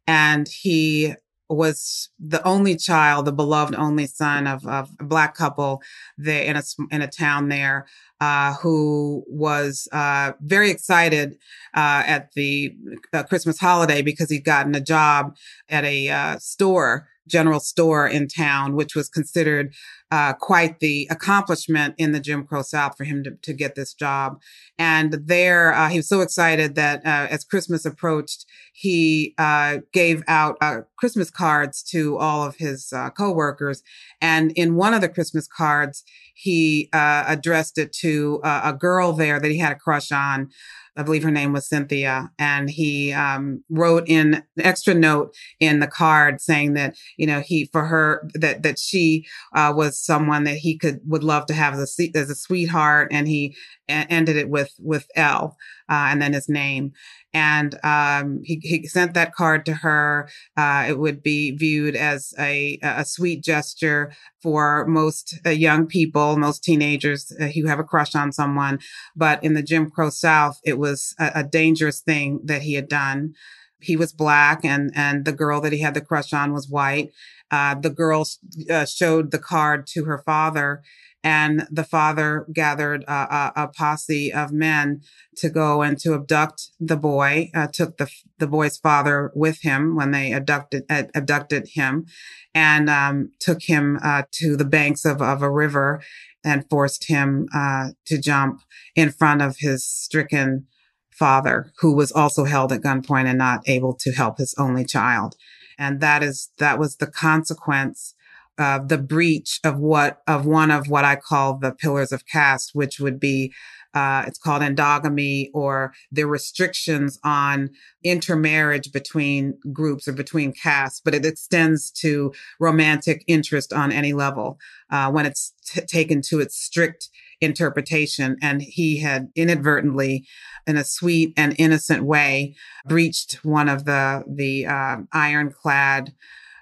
[0.06, 1.14] And he
[1.56, 5.82] was the only child, the beloved only son of, of a black couple
[6.16, 7.86] there in a, in a town there,
[8.20, 11.36] uh, who was, uh, very excited,
[11.74, 12.74] uh, at the
[13.12, 15.36] uh, Christmas holiday because he'd gotten a job
[15.68, 19.72] at a, uh, store general store in town, which was considered
[20.10, 23.94] uh, quite the accomplishment in the Jim Crow South for him to, to get this
[23.94, 24.40] job.
[24.80, 30.22] And there, uh, he was so excited that uh, as Christmas approached, he uh, gave
[30.26, 33.82] out uh, Christmas cards to all of his uh, coworkers.
[34.22, 36.02] And in one of the Christmas cards,
[36.34, 40.48] he addressed it to a girl there that he had a crush on.
[40.96, 45.80] I believe her name was Cynthia, and he um, wrote in an extra note in
[45.80, 50.56] the card saying that you know he for her that that she was someone that
[50.56, 53.54] he could would love to have as a, as a sweetheart, and he
[53.88, 55.56] ended it with with L
[55.88, 56.92] uh, and then his name.
[57.32, 60.28] And um, he, he sent that card to her.
[60.56, 66.36] Uh, it would be viewed as a, a sweet gesture for most uh, young people,
[66.36, 68.80] most teenagers uh, who have a crush on someone.
[69.14, 72.88] But in the Jim Crow South, it was a, a dangerous thing that he had
[72.88, 73.34] done.
[73.82, 77.10] He was black, and and the girl that he had the crush on was white.
[77.50, 78.26] Uh, the girl
[78.70, 80.82] uh, showed the card to her father,
[81.24, 85.00] and the father gathered a, a, a, posse of men
[85.36, 87.50] to go and to abduct the boy.
[87.54, 92.06] Uh, took the the boy's father with him when they abducted uh, abducted him,
[92.54, 96.00] and um, took him uh, to the banks of, of a river
[96.44, 98.62] and forced him uh, to jump
[98.94, 100.66] in front of his stricken
[101.10, 105.36] father, who was also held at gunpoint and not able to help his only child.
[105.78, 108.14] And that is that was the consequence
[108.58, 112.70] of the breach of what of one of what I call the pillars of caste,
[112.74, 113.52] which would be
[113.92, 117.70] uh, it's called endogamy or the restrictions on
[118.04, 124.58] intermarriage between groups or between castes, but it extends to romantic interest on any level
[124.90, 127.08] uh, when it's t- taken to its strict
[127.40, 128.36] interpretation.
[128.42, 130.26] And he had inadvertently,
[130.66, 132.54] in a sweet and innocent way,
[132.86, 136.12] breached one of the the uh, ironclad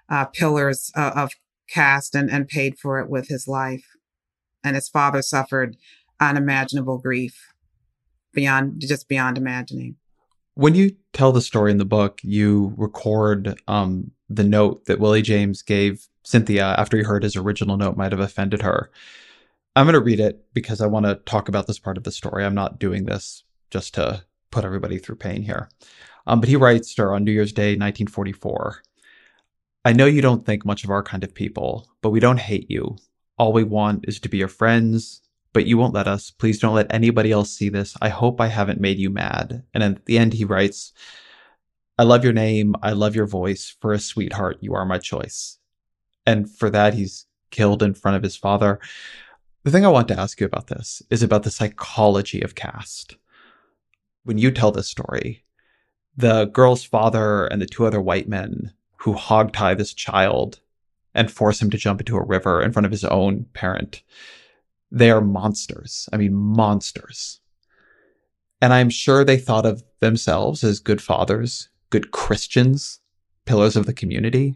[0.08, 1.32] uh, pillars uh, of
[1.68, 3.84] caste and, and paid for it with his life.
[4.64, 5.76] And his father suffered
[6.20, 7.52] unimaginable grief
[8.32, 9.96] beyond just beyond imagining.
[10.54, 15.22] When you tell the story in the book, you record um, the note that Willie
[15.22, 18.90] James gave Cynthia after he heard his original note might have offended her.
[19.76, 22.12] I'm going to read it because I want to talk about this part of the
[22.12, 22.44] story.
[22.44, 25.68] I'm not doing this just to put everybody through pain here.
[26.26, 28.82] Um, but he writes to her on New Year's Day, 1944.
[29.84, 32.70] I know you don't think much of our kind of people, but we don't hate
[32.70, 32.96] you.
[33.38, 36.30] All we want is to be your friends, but you won't let us.
[36.30, 37.96] Please don't let anybody else see this.
[38.02, 39.62] I hope I haven't made you mad.
[39.72, 40.92] And at the end, he writes,
[41.98, 42.74] I love your name.
[42.82, 43.76] I love your voice.
[43.80, 45.58] For a sweetheart, you are my choice.
[46.26, 48.80] And for that, he's killed in front of his father.
[49.64, 53.16] The thing I want to ask you about this is about the psychology of caste.
[54.22, 55.44] When you tell this story,
[56.16, 60.60] the girl's father and the two other white men who hogtie this child
[61.12, 64.02] and force him to jump into a river in front of his own parent.
[64.92, 66.08] They are monsters.
[66.12, 67.40] I mean, monsters.
[68.60, 73.00] And I'm sure they thought of themselves as good fathers, good Christians,
[73.44, 74.54] pillars of the community.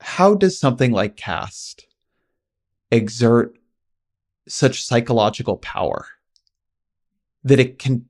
[0.00, 1.86] How does something like caste
[2.90, 3.56] exert
[4.48, 6.06] such psychological power
[7.44, 8.06] that it can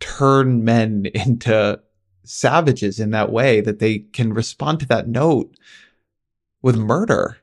[0.00, 1.80] turn men into
[2.24, 5.54] savages in that way that they can respond to that note
[6.62, 7.38] with murder.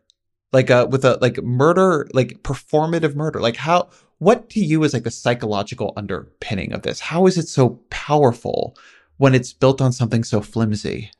[0.51, 3.41] Like a uh, with a like murder like performative murder.
[3.41, 7.01] Like how what to you is like the psychological underpinning of this?
[7.01, 8.77] How is it so powerful
[9.17, 11.11] when it's built on something so flimsy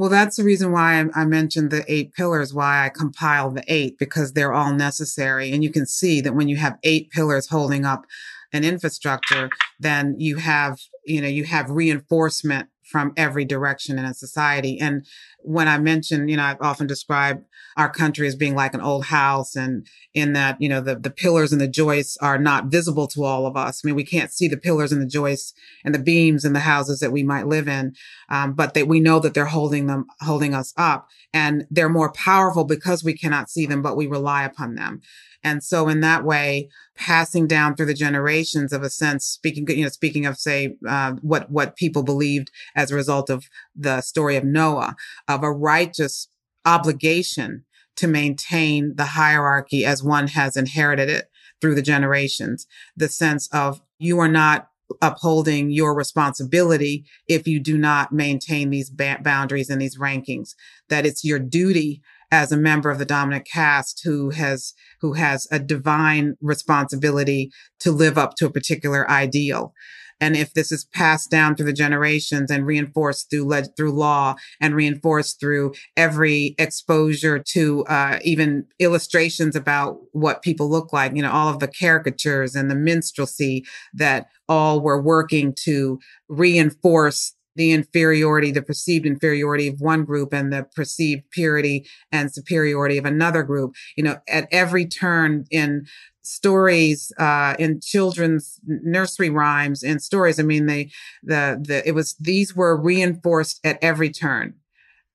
[0.00, 3.98] well that's the reason why I, mentioned the eight pillars why i compiled the eight
[3.98, 5.52] because they're all necessary.
[5.52, 8.06] And you can see that when you have eight pillars holding up
[8.54, 14.12] an infrastructure then you have you know you have reinforcement from every direction in a
[14.12, 14.78] society.
[14.80, 15.06] And
[15.38, 17.44] when I mention, you know, I've often described
[17.76, 21.10] our country as being like an old house and in that, you know, the, the
[21.10, 23.80] pillars and the joists are not visible to all of us.
[23.82, 26.60] I mean, we can't see the pillars and the joists and the beams in the
[26.60, 27.94] houses that we might live in.
[28.28, 32.12] Um, but that we know that they're holding them, holding us up and they're more
[32.12, 35.00] powerful because we cannot see them, but we rely upon them.
[35.42, 39.84] And so in that way, passing down through the generations of a sense, speaking, you
[39.84, 44.36] know, speaking of say, uh, what, what people believed as a result of the story
[44.36, 44.96] of Noah,
[45.28, 46.28] of a righteous
[46.64, 47.64] obligation
[47.96, 51.30] to maintain the hierarchy as one has inherited it
[51.60, 52.66] through the generations.
[52.96, 54.68] The sense of you are not
[55.00, 60.54] upholding your responsibility if you do not maintain these ba- boundaries and these rankings,
[60.88, 65.48] that it's your duty as a member of the dominant caste who has who has
[65.50, 67.50] a divine responsibility
[67.80, 69.72] to live up to a particular ideal.
[70.20, 74.34] And if this is passed down through the generations and reinforced through le- through law
[74.60, 81.22] and reinforced through every exposure to uh, even illustrations about what people look like, you
[81.22, 83.64] know, all of the caricatures and the minstrelsy
[83.94, 90.50] that all were working to reinforce the inferiority, the perceived inferiority of one group and
[90.50, 93.74] the perceived purity and superiority of another group.
[93.98, 95.84] You know, at every turn in
[96.22, 100.40] stories, uh, in children's nursery rhymes and stories.
[100.40, 100.90] I mean, they,
[101.22, 104.54] the, the, it was, these were reinforced at every turn.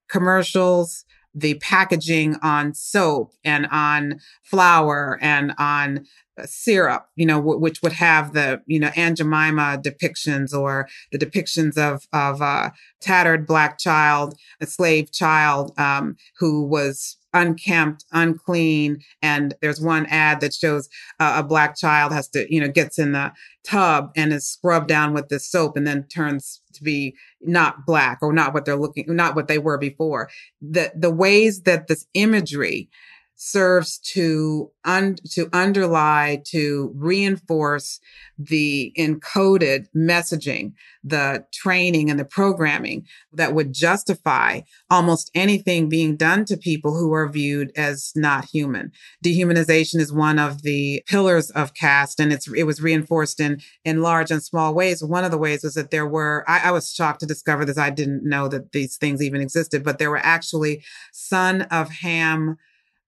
[0.08, 6.06] Commercials, the packaging on soap and on flour and on
[6.44, 11.18] syrup, you know, w- which would have the, you know, Aunt Jemima depictions or the
[11.18, 18.98] depictions of, of, a tattered black child, a slave child, um, who was unkempt, unclean.
[19.22, 20.88] And there's one ad that shows
[21.20, 23.32] uh, a black child has to, you know, gets in the
[23.64, 28.18] tub and is scrubbed down with this soap and then turns to be not black
[28.22, 30.28] or not what they're looking, not what they were before.
[30.60, 32.88] The, the ways that this imagery
[33.36, 38.00] serves to un- to underlie to reinforce
[38.38, 40.72] the encoded messaging
[41.04, 44.60] the training and the programming that would justify
[44.90, 48.90] almost anything being done to people who are viewed as not human.
[49.24, 54.02] Dehumanization is one of the pillars of caste and it's it was reinforced in in
[54.02, 55.04] large and small ways.
[55.04, 57.78] One of the ways was that there were I, I was shocked to discover this.
[57.78, 60.82] I didn't know that these things even existed but there were actually
[61.12, 62.56] son of ham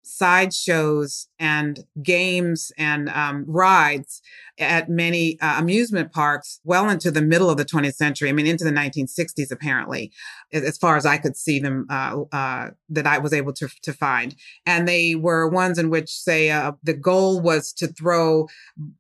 [0.09, 4.23] sideshows and games and um, rides
[4.59, 8.29] at many uh, amusement parks well into the middle of the 20th century.
[8.29, 10.11] I mean, into the 1960s, apparently,
[10.53, 13.93] as far as I could see them, uh, uh, that I was able to, to
[13.93, 14.35] find.
[14.67, 18.49] And they were ones in which, say, uh, the goal was to throw,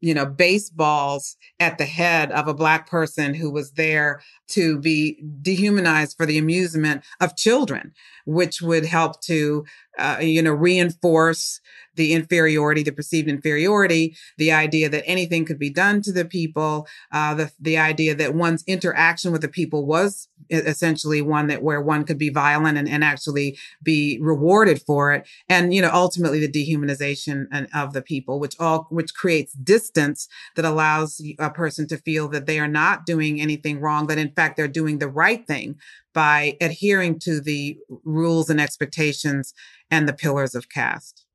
[0.00, 5.22] you know, baseballs at the head of a black person who was there to be
[5.42, 7.92] dehumanized for the amusement of children,
[8.26, 9.64] which would help to,
[9.98, 11.60] uh, you know, reinforce force
[11.98, 16.86] the inferiority, the perceived inferiority, the idea that anything could be done to the people,
[17.12, 21.82] uh, the the idea that one's interaction with the people was essentially one that where
[21.82, 26.40] one could be violent and, and actually be rewarded for it, and you know ultimately
[26.40, 31.98] the dehumanization of the people, which all which creates distance that allows a person to
[31.98, 35.46] feel that they are not doing anything wrong, that in fact they're doing the right
[35.46, 35.76] thing
[36.14, 39.52] by adhering to the rules and expectations
[39.90, 41.27] and the pillars of caste.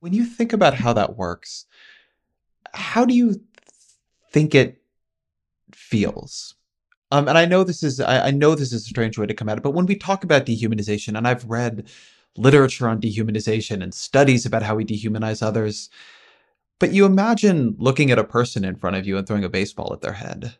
[0.00, 1.66] When you think about how that works,
[2.74, 3.40] how do you
[4.32, 4.82] think it
[5.72, 6.54] feels?
[7.12, 9.34] Um, and I know this is I, I, know this is a strange way to
[9.34, 11.88] come at it, but when we talk about dehumanization, and I've read
[12.36, 15.90] literature on dehumanization and studies about how we dehumanize others,
[16.78, 19.92] but you imagine looking at a person in front of you and throwing a baseball
[19.92, 20.56] at their head,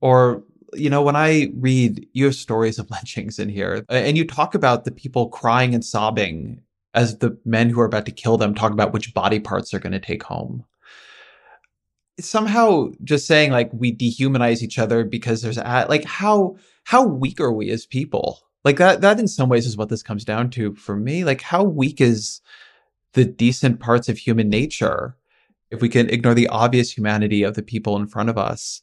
[0.00, 4.26] or you know, when I read, you have stories of lynchings in here, and you
[4.26, 6.60] talk about the people crying and sobbing
[6.98, 9.78] as the men who are about to kill them talk about which body parts they're
[9.78, 10.64] going to take home.
[12.18, 17.40] Somehow, just saying like we dehumanize each other because there's a, like how how weak
[17.40, 18.40] are we as people?
[18.64, 21.22] Like that that in some ways is what this comes down to for me.
[21.22, 22.40] Like how weak is
[23.12, 25.16] the decent parts of human nature
[25.70, 28.82] if we can ignore the obvious humanity of the people in front of us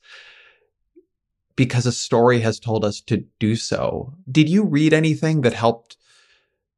[1.57, 4.13] because a story has told us to do so.
[4.31, 5.97] Did you read anything that helped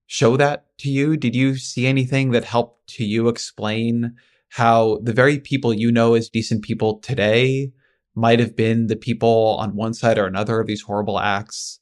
[0.08, 1.16] show that to you?
[1.18, 4.16] Did you see anything that helped to you explain
[4.50, 7.72] how the very people you know as decent people today
[8.16, 11.80] might have been the people on one side or another of these horrible acts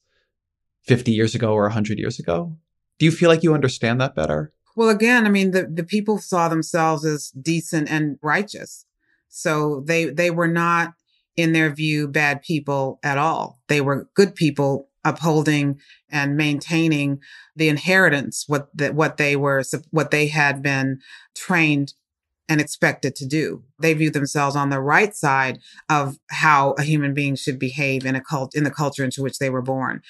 [0.84, 2.57] 50 years ago or 100 years ago?
[2.99, 4.51] Do you feel like you understand that better?
[4.76, 8.86] Well, again, I mean, the, the people saw themselves as decent and righteous.
[9.30, 10.93] So they, they were not,
[11.38, 13.59] in their view, bad people at all.
[13.67, 15.80] They were good people upholding
[16.10, 17.20] and maintaining
[17.56, 20.99] the inheritance, what that what they were, what they had been
[21.36, 21.93] trained
[22.47, 23.64] and expected to do.
[23.80, 28.16] They view themselves on the right side of how a human being should behave in
[28.16, 30.01] a cult in the culture into which they were born.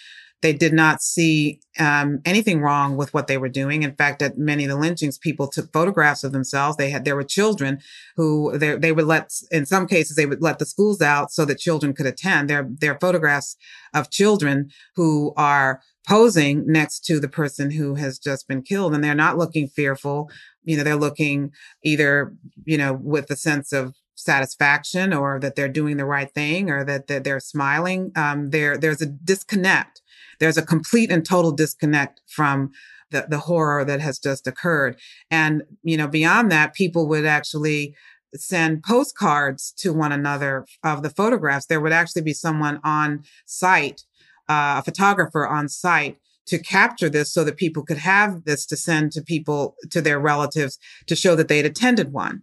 [0.45, 3.81] They did not see um, anything wrong with what they were doing.
[3.81, 6.77] In fact, at many of the lynchings, people took photographs of themselves.
[6.77, 7.79] They had there were children
[8.15, 11.45] who they, they would let in some cases they would let the schools out so
[11.45, 12.47] that children could attend.
[12.47, 13.57] There there are photographs
[13.91, 19.03] of children who are posing next to the person who has just been killed and
[19.03, 20.29] they're not looking fearful
[20.63, 21.49] you know they're looking
[21.83, 22.31] either
[22.65, 26.83] you know with a sense of satisfaction or that they're doing the right thing or
[26.85, 30.01] that, that they're smiling um, there there's a disconnect
[30.39, 32.71] there's a complete and total disconnect from
[33.11, 34.97] the, the horror that has just occurred.
[35.29, 37.95] And, you know, beyond that, people would actually
[38.33, 41.67] send postcards to one another of the photographs.
[41.67, 44.01] There would actually be someone on site,
[44.49, 46.17] uh, a photographer on site
[46.47, 50.19] to capture this so that people could have this to send to people, to their
[50.19, 50.77] relatives
[51.07, 52.41] to show that they'd attended one.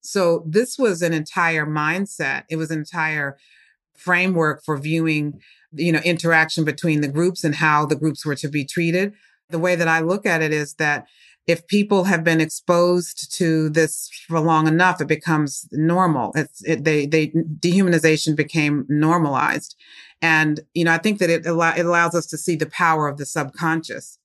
[0.00, 2.44] So this was an entire mindset.
[2.50, 3.36] It was an entire
[3.96, 5.40] framework for viewing
[5.72, 9.12] you know, interaction between the groups and how the groups were to be treated.
[9.50, 11.06] The way that I look at it is that
[11.46, 16.32] if people have been exposed to this for long enough, it becomes normal.
[16.34, 19.74] It's, it, they, they, dehumanization became normalized.
[20.20, 23.16] And, you know, I think that it, it allows us to see the power of
[23.16, 24.18] the subconscious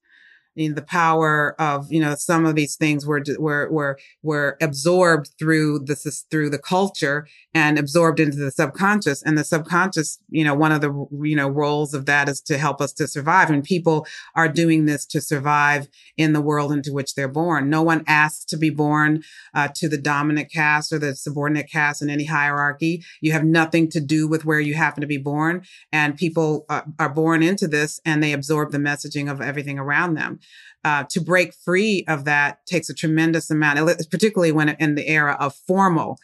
[0.56, 4.58] you know, the power of you know some of these things were were were were
[4.62, 5.96] absorbed through the
[6.30, 9.24] through the culture and absorbed into the subconscious.
[9.24, 12.58] And the subconscious you know one of the you know roles of that is to
[12.58, 13.50] help us to survive.
[13.50, 15.88] And people are doing this to survive
[16.18, 17.70] in the world into which they're born.
[17.70, 19.24] No one asks to be born
[19.54, 23.04] uh, to the dominant caste or the subordinate caste in any hierarchy.
[23.22, 25.64] You have nothing to do with where you happen to be born.
[25.92, 30.14] And people uh, are born into this and they absorb the messaging of everything around
[30.14, 30.40] them
[30.84, 33.80] uh, to break free of that takes a tremendous amount,
[34.10, 36.18] particularly when in the era of formal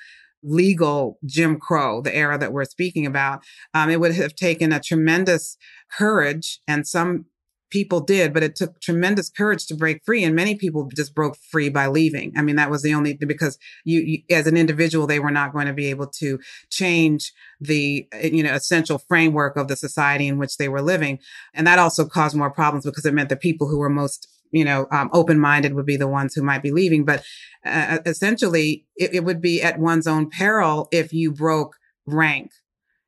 [0.44, 3.44] legal Jim Crow, the era that we're speaking about.
[3.74, 5.58] Um, it would have taken a tremendous
[5.92, 7.26] courage and some
[7.70, 10.24] people did, but it took tremendous courage to break free.
[10.24, 12.34] And many people just broke free by leaving.
[12.36, 15.54] I mean, that was the only, because you, you, as an individual, they were not
[15.54, 16.40] going to be able to
[16.70, 21.20] change the, you know, essential framework of the society in which they were living.
[21.54, 24.66] And that also caused more problems because it meant the people who were most you
[24.66, 27.06] know, um, open-minded would be the ones who might be leaving.
[27.06, 27.24] But
[27.66, 31.76] uh, essentially, it, it, would be at one's own peril if you broke
[32.08, 32.52] rank.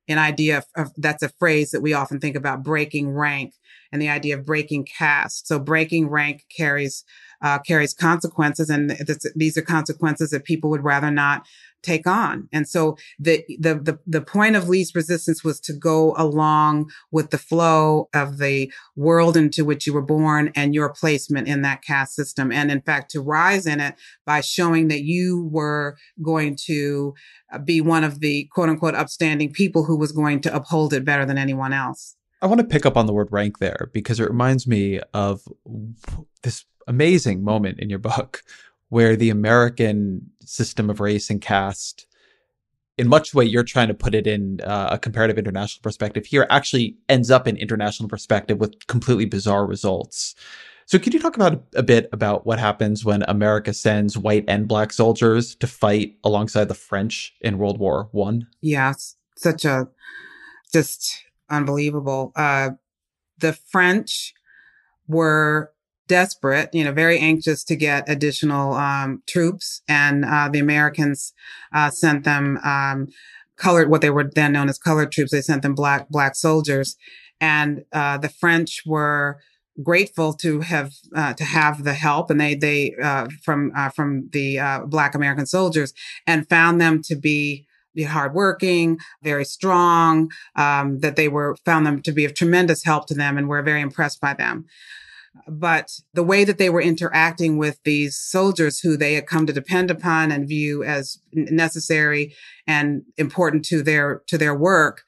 [0.08, 3.54] An idea of, of, that's a phrase that we often think about breaking rank
[3.92, 5.46] and the idea of breaking caste.
[5.46, 7.04] So breaking rank carries
[7.42, 11.46] uh, carries consequences, and this, these are consequences that people would rather not
[11.82, 12.48] take on.
[12.52, 17.30] And so the, the, the, the point of least resistance was to go along with
[17.30, 21.82] the flow of the world into which you were born and your placement in that
[21.82, 22.52] caste system.
[22.52, 27.14] And in fact, to rise in it by showing that you were going to
[27.52, 31.04] uh, be one of the quote unquote upstanding people who was going to uphold it
[31.04, 32.16] better than anyone else.
[32.40, 35.42] I want to pick up on the word rank there because it reminds me of
[36.42, 38.42] this amazing moment in your book
[38.88, 42.06] where the American system of race and caste,
[42.98, 46.46] in much way you're trying to put it in uh, a comparative international perspective here,
[46.50, 50.34] actually ends up in international perspective with completely bizarre results.
[50.84, 54.68] So, could you talk about a bit about what happens when America sends white and
[54.68, 58.46] black soldiers to fight alongside the French in World War One?
[58.60, 58.92] Yeah,
[59.36, 59.88] such a
[60.72, 62.32] just unbelievable.
[62.36, 62.70] Uh,
[63.38, 64.34] the French
[65.06, 65.72] were
[66.12, 71.32] desperate, you know, very anxious to get additional um, troops, and uh, the Americans
[71.74, 73.08] uh, sent them um,
[73.56, 75.32] colored, what they were then known as colored troops.
[75.32, 76.96] They sent them black black soldiers,
[77.40, 79.38] and uh, the French were
[79.82, 84.28] grateful to have uh, to have the help and they they uh, from uh, from
[84.32, 85.94] the uh, black american soldiers
[86.26, 87.66] and found them to be
[88.04, 93.14] hardworking, very strong, um, that they were found them to be of tremendous help to
[93.14, 94.64] them and were very impressed by them.
[95.48, 99.52] But the way that they were interacting with these soldiers who they had come to
[99.52, 102.34] depend upon and view as necessary
[102.66, 105.02] and important to their, to their work,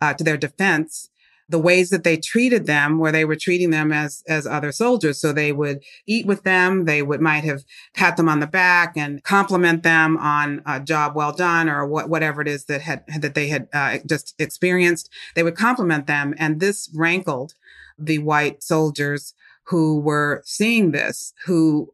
[0.00, 1.10] uh, to their defense,
[1.48, 5.20] the ways that they treated them where they were treating them as as other soldiers.
[5.20, 7.62] So they would eat with them they would might have
[7.94, 12.08] pat them on the back and compliment them on a job well done or what,
[12.08, 15.08] whatever it is that had that they had uh, just experienced.
[15.34, 17.54] They would compliment them and this rankled
[17.98, 19.34] the white soldiers
[19.68, 21.92] who were seeing this, who,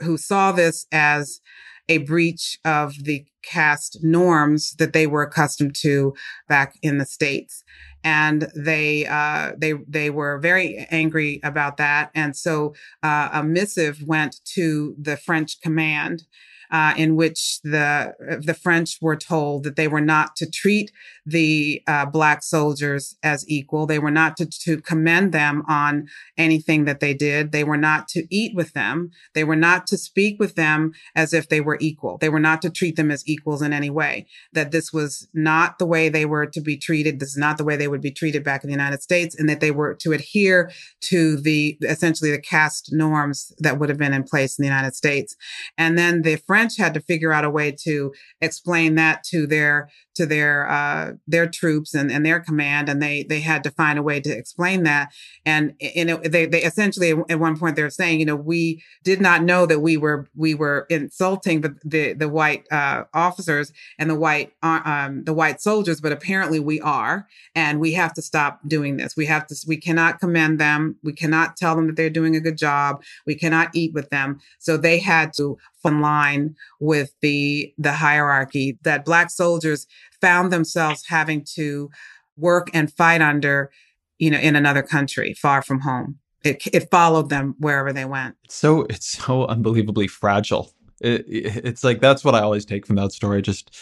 [0.00, 1.40] who saw this as
[1.88, 6.14] a breach of the caste norms that they were accustomed to
[6.48, 7.62] back in the states.
[8.02, 12.10] And they uh, they they were very angry about that.
[12.14, 16.24] And so uh, a missive went to the french command
[16.70, 20.90] uh, in which the the French were told that they were not to treat
[21.26, 23.86] the uh, black soldiers as equal.
[23.86, 27.52] They were not to, to commend them on anything that they did.
[27.52, 29.10] They were not to eat with them.
[29.34, 32.18] They were not to speak with them as if they were equal.
[32.18, 34.26] They were not to treat them as equals in any way.
[34.52, 37.20] That this was not the way they were to be treated.
[37.20, 39.48] This is not the way they would be treated back in the United States, and
[39.48, 40.70] that they were to adhere
[41.02, 44.94] to the essentially the caste norms that would have been in place in the United
[44.94, 45.36] States.
[45.78, 49.46] And then the French French had to figure out a way to explain that to
[49.46, 53.70] their to their uh, their troops and, and their command, and they they had to
[53.70, 55.12] find a way to explain that.
[55.44, 59.20] And and it, they they essentially at one point they're saying, you know, we did
[59.20, 64.08] not know that we were we were insulting the the, the white uh, officers and
[64.08, 68.22] the white uh, um, the white soldiers, but apparently we are, and we have to
[68.22, 69.16] stop doing this.
[69.16, 70.96] We have to we cannot commend them.
[71.02, 73.02] We cannot tell them that they're doing a good job.
[73.26, 74.40] We cannot eat with them.
[74.58, 79.86] So they had to in line with the the hierarchy that black soldiers
[80.20, 81.90] found themselves having to
[82.36, 83.70] work and fight under
[84.18, 86.18] you know in another country far from home.
[86.42, 88.36] It, it followed them wherever they went.
[88.50, 90.72] So it's so unbelievably fragile.
[91.00, 93.76] It, it's like that's what i always take from that story just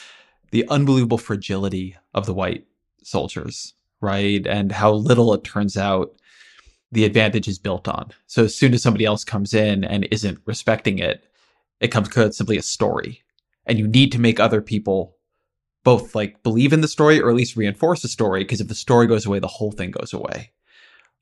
[0.51, 2.67] the unbelievable fragility of the white
[3.03, 4.47] soldiers right?
[4.47, 6.15] And how little it turns out
[6.91, 8.11] the advantage is built on.
[8.27, 11.25] So as soon as somebody else comes in and isn't respecting it
[11.83, 13.23] it comes because simply a story.
[13.67, 15.17] And you need to make other people
[15.85, 18.75] both like believe in the story or at least reinforce the story because if the
[18.75, 20.53] story goes away, the whole thing goes away.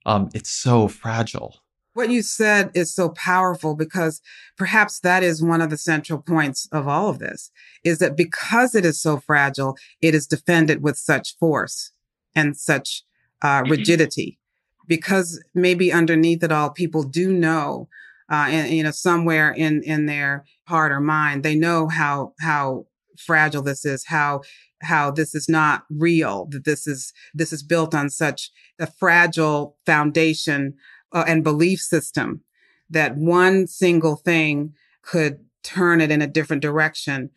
[0.05, 1.57] Um, it's so fragile.
[1.95, 4.21] What you said is so powerful because
[4.57, 7.51] perhaps that is one of the central points of all of this
[7.83, 11.93] is that because it is so fragile, it is defended with such force
[12.35, 13.03] and such
[13.43, 14.39] uh, rigidity.
[14.87, 17.89] Because maybe underneath it all, people do know
[18.31, 22.87] uh, and, you know, somewhere in, in their heart or mind, they know how, how
[23.18, 24.43] fragile this is, how,
[24.83, 29.76] how this is not real, that this is, this is built on such a fragile
[29.85, 30.74] foundation
[31.12, 32.43] uh, and belief system
[32.89, 37.31] that one single thing could turn it in a different direction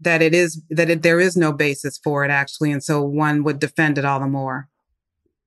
[0.00, 3.42] that it is that it, there is no basis for it actually and so one
[3.42, 4.68] would defend it all the more.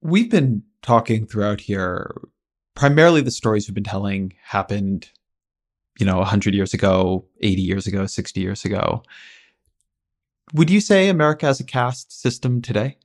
[0.02, 2.16] We've been talking throughout here
[2.80, 5.10] primarily the stories we've been telling happened,
[6.00, 9.04] you know, 100 years ago, 80 years ago, 60 years ago.
[10.54, 12.98] Would you say America has a caste system today?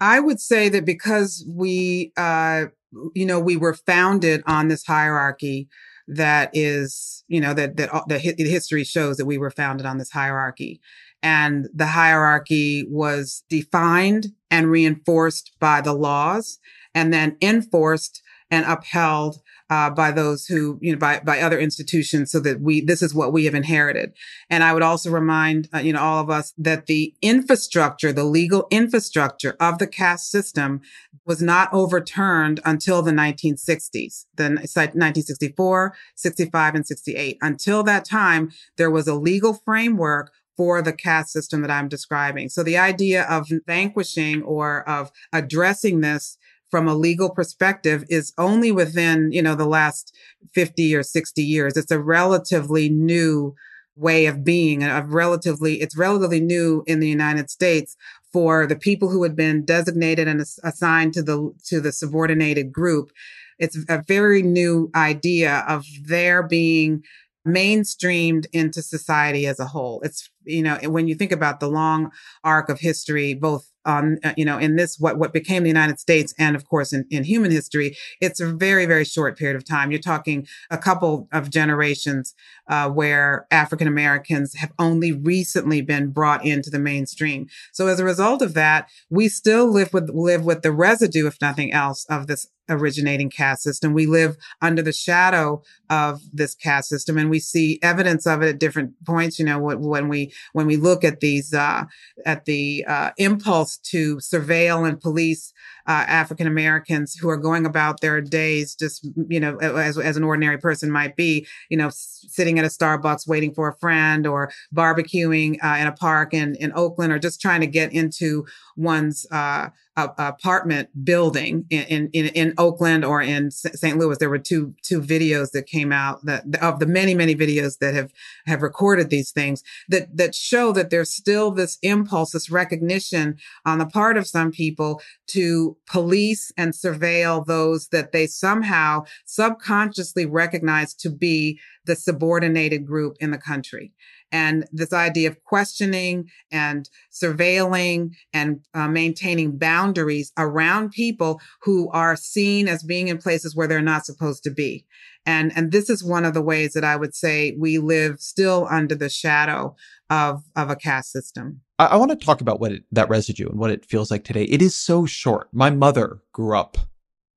[0.00, 2.66] I would say that because we, uh,
[3.14, 5.68] you know, we were founded on this hierarchy
[6.08, 10.12] that is, you know, that, that the history shows that we were founded on this
[10.12, 10.80] hierarchy.
[11.22, 16.58] And the hierarchy was defined and reinforced by the laws
[16.94, 18.22] and then enforced
[18.54, 19.40] and upheld
[19.70, 23.14] uh, by those who, you know, by, by other institutions so that we, this is
[23.14, 24.12] what we have inherited.
[24.50, 28.24] And I would also remind, uh, you know, all of us that the infrastructure, the
[28.24, 30.80] legal infrastructure of the caste system
[31.26, 37.38] was not overturned until the 1960s, the 1964, 65, and 68.
[37.40, 42.48] Until that time, there was a legal framework for the caste system that I'm describing.
[42.48, 46.38] So the idea of vanquishing or of addressing this
[46.74, 50.12] from a legal perspective is only within, you know, the last
[50.54, 51.76] 50 or 60 years.
[51.76, 53.54] It's a relatively new
[53.94, 57.96] way of being a relatively, it's relatively new in the United States
[58.32, 63.12] for the people who had been designated and assigned to the, to the subordinated group.
[63.60, 67.04] It's a very new idea of their being
[67.46, 70.00] mainstreamed into society as a whole.
[70.02, 72.10] It's, you know, when you think about the long
[72.42, 76.00] arc of history, both on, uh, you know, in this, what, what became the United
[76.00, 79.64] States and of course in, in human history, it's a very, very short period of
[79.64, 79.90] time.
[79.90, 82.34] You're talking a couple of generations,
[82.68, 87.46] uh, where African Americans have only recently been brought into the mainstream.
[87.72, 91.40] So as a result of that, we still live with, live with the residue, if
[91.40, 93.92] nothing else, of this originating caste system.
[93.92, 98.48] We live under the shadow of this caste system and we see evidence of it
[98.48, 99.38] at different points.
[99.38, 101.84] You know, when we, when we look at these, uh,
[102.26, 105.52] at the, uh, impulse to surveil and police
[105.86, 110.24] uh, African Americans who are going about their days just, you know, as, as an
[110.24, 114.50] ordinary person might be, you know, sitting at a Starbucks waiting for a friend or
[114.74, 119.26] barbecuing uh, in a park in, in Oakland or just trying to get into one's
[119.30, 123.96] uh, apartment building in, in, in Oakland or in St.
[123.96, 124.18] Louis.
[124.18, 127.94] There were two two videos that came out that of the many many videos that
[127.94, 128.12] have
[128.46, 133.78] have recorded these things that that show that there's still this impulse, this recognition on
[133.78, 140.94] the part of some people to police and surveil those that they somehow subconsciously recognize
[140.94, 143.92] to be the subordinated group in the country
[144.34, 152.16] and this idea of questioning and surveilling and uh, maintaining boundaries around people who are
[152.16, 154.84] seen as being in places where they're not supposed to be.
[155.24, 158.66] And, and this is one of the ways that I would say we live still
[158.68, 159.76] under the shadow
[160.10, 161.60] of, of a caste system.
[161.78, 164.24] I, I want to talk about what it, that residue and what it feels like
[164.24, 164.44] today.
[164.44, 165.48] It is so short.
[165.52, 166.76] My mother grew up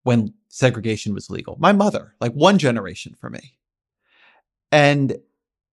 [0.01, 1.57] when segregation was legal.
[1.59, 3.53] My mother, like one generation for me.
[4.71, 5.17] And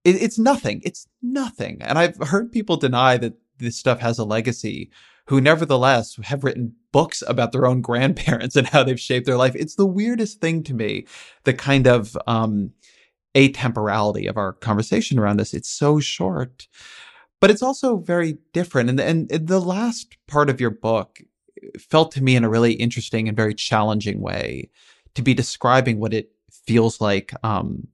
[0.05, 0.83] it, it's nothing.
[0.85, 1.79] It's nothing.
[1.81, 4.91] And I've heard people deny that this stuff has a legacy
[5.27, 9.55] who nevertheless have written books about their own grandparents and how they've shaped their life.
[9.57, 11.07] It's the weirdest thing to me,
[11.45, 12.73] the kind of um,
[13.35, 15.55] atemporality of our conversation around this.
[15.55, 16.69] It's so short,
[17.41, 18.91] but it's also very different.
[18.91, 21.21] And, and the last part of your book
[21.79, 24.71] felt to me in a really interesting and very challenging way
[25.15, 27.89] to be describing what it feels like um,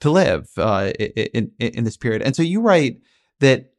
[0.00, 2.22] to live uh, in, in, in this period.
[2.22, 3.00] And so you write
[3.40, 3.72] that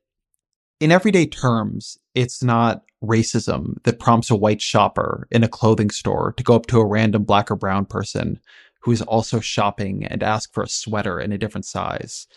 [0.80, 6.34] in everyday terms, it's not racism that prompts a white shopper in a clothing store
[6.38, 8.40] to go up to a random black or brown person
[8.82, 12.28] who is also shopping and ask for a sweater in a different size,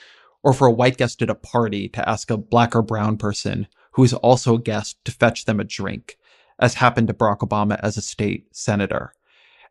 [0.43, 3.67] or for a white guest at a party to ask a black or brown person
[3.93, 6.17] who is also a guest to fetch them a drink,
[6.59, 9.13] as happened to Barack Obama as a state senator.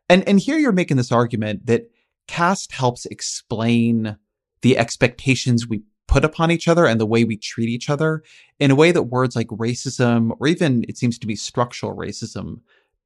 [0.08, 1.90] And and here you're making this argument that
[2.28, 4.16] caste helps explain
[4.62, 8.22] the expectations we put upon each other and the way we treat each other
[8.58, 12.60] in a way that words like racism or even it seems to be structural racism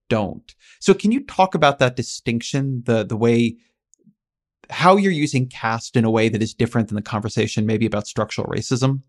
[0.09, 0.55] don't.
[0.79, 3.57] So can you talk about that distinction, the the way
[4.71, 8.07] how you're using caste in a way that is different than the conversation maybe about
[8.07, 9.03] structural racism?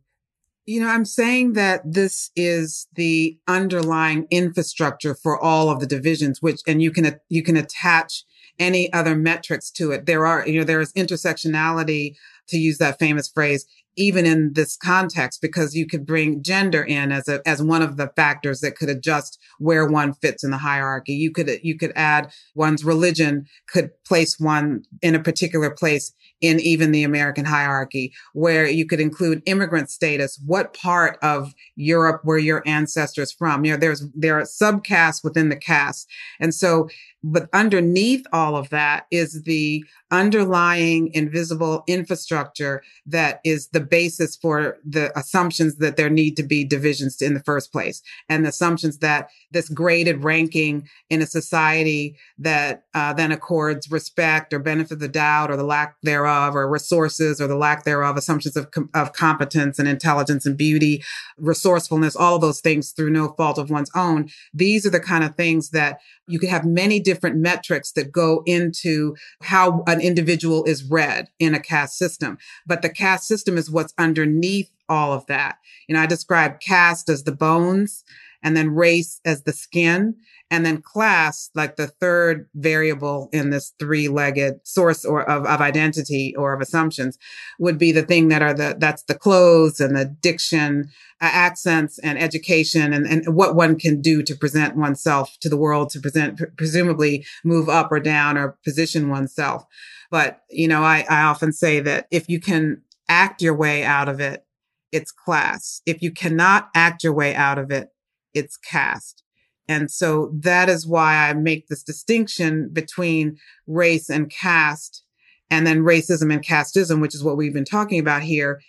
[0.65, 6.41] You know, I'm saying that this is the underlying infrastructure for all of the divisions,
[6.41, 8.23] which, and you can, you can attach
[8.59, 10.05] any other metrics to it.
[10.05, 12.15] There are, you know, there is intersectionality
[12.49, 17.11] to use that famous phrase even in this context because you could bring gender in
[17.11, 20.57] as a as one of the factors that could adjust where one fits in the
[20.57, 26.13] hierarchy you could you could add one's religion could place one in a particular place
[26.43, 32.21] in even the American hierarchy where you could include immigrant status what part of Europe
[32.25, 33.63] were your ancestors from?
[33.65, 36.07] You know there's there are subcastes within the caste
[36.39, 36.89] and so
[37.23, 44.77] but underneath all of that is the underlying invisible infrastructure that is the basis for
[44.85, 48.97] the assumptions that there need to be divisions in the first place and the assumptions
[48.97, 55.07] that this graded ranking in a society that uh, then accords respect or benefit the
[55.07, 59.13] doubt or the lack thereof or resources or the lack thereof assumptions of, com- of
[59.13, 61.03] competence and intelligence and beauty
[61.37, 65.23] resourcefulness all of those things through no fault of one's own these are the kind
[65.23, 70.63] of things that you could have many different metrics that go into how an individual
[70.63, 72.37] is read in a caste system.
[72.65, 75.57] But the caste system is what's underneath all of that.
[75.87, 78.03] You know, I describe caste as the bones
[78.43, 80.15] and then race as the skin
[80.51, 86.35] and then class like the third variable in this three-legged source or of, of identity
[86.35, 87.17] or of assumptions
[87.57, 90.89] would be the thing that are the that's the clothes and the diction
[91.21, 95.57] uh, accents and education and, and what one can do to present oneself to the
[95.57, 99.65] world to present presumably move up or down or position oneself.
[100.11, 104.09] But you know I, I often say that if you can act your way out
[104.09, 104.45] of it
[104.91, 105.81] it's class.
[105.87, 107.89] If you cannot act your way out of it
[108.33, 109.23] it's caste.
[109.67, 115.03] And so that is why I make this distinction between race and caste
[115.49, 118.61] and then racism and casteism, which is what we've been talking about here,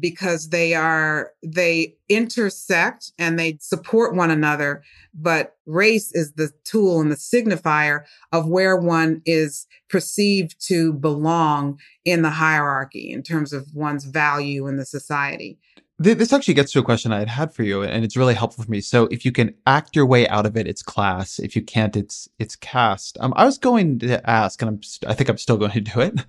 [0.00, 4.82] because they are, they intersect and they support one another.
[5.14, 11.78] But race is the tool and the signifier of where one is perceived to belong
[12.04, 15.58] in the hierarchy in terms of one's value in the society.
[15.96, 18.64] This actually gets to a question I had had for you, and it's really helpful
[18.64, 18.80] for me.
[18.80, 21.38] So, if you can act your way out of it, it's class.
[21.38, 23.16] If you can't, it's it's caste.
[23.20, 25.80] Um, I was going to ask, and I'm st- I think I'm still going to
[25.80, 26.20] do it.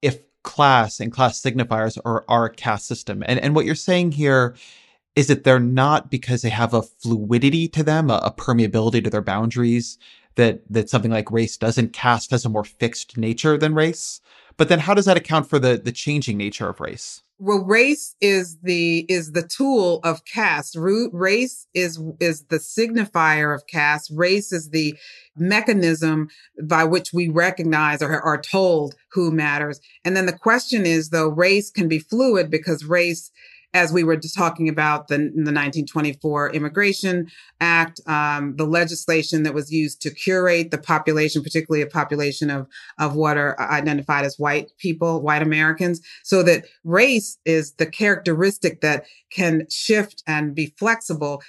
[0.00, 4.56] If class and class signifiers are our caste system, and and what you're saying here
[5.14, 9.10] is that they're not because they have a fluidity to them, a, a permeability to
[9.10, 9.98] their boundaries
[10.36, 14.22] that that something like race doesn't caste has a more fixed nature than race.
[14.56, 17.22] But then how does that account for the the changing nature of race?
[17.42, 20.76] Well, race is the is the tool of caste.
[20.76, 24.12] Root race is is the signifier of caste.
[24.14, 24.94] Race is the
[25.36, 26.28] mechanism
[26.62, 29.80] by which we recognize or are told who matters.
[30.04, 33.30] And then the question is, though, race can be fluid because race
[33.72, 37.28] as we were just talking about the, the 1924 Immigration
[37.60, 42.66] Act, um, the legislation that was used to curate the population, particularly a population of,
[42.98, 48.80] of what are identified as white people, white Americans, so that race is the characteristic
[48.80, 51.40] that can shift and be flexible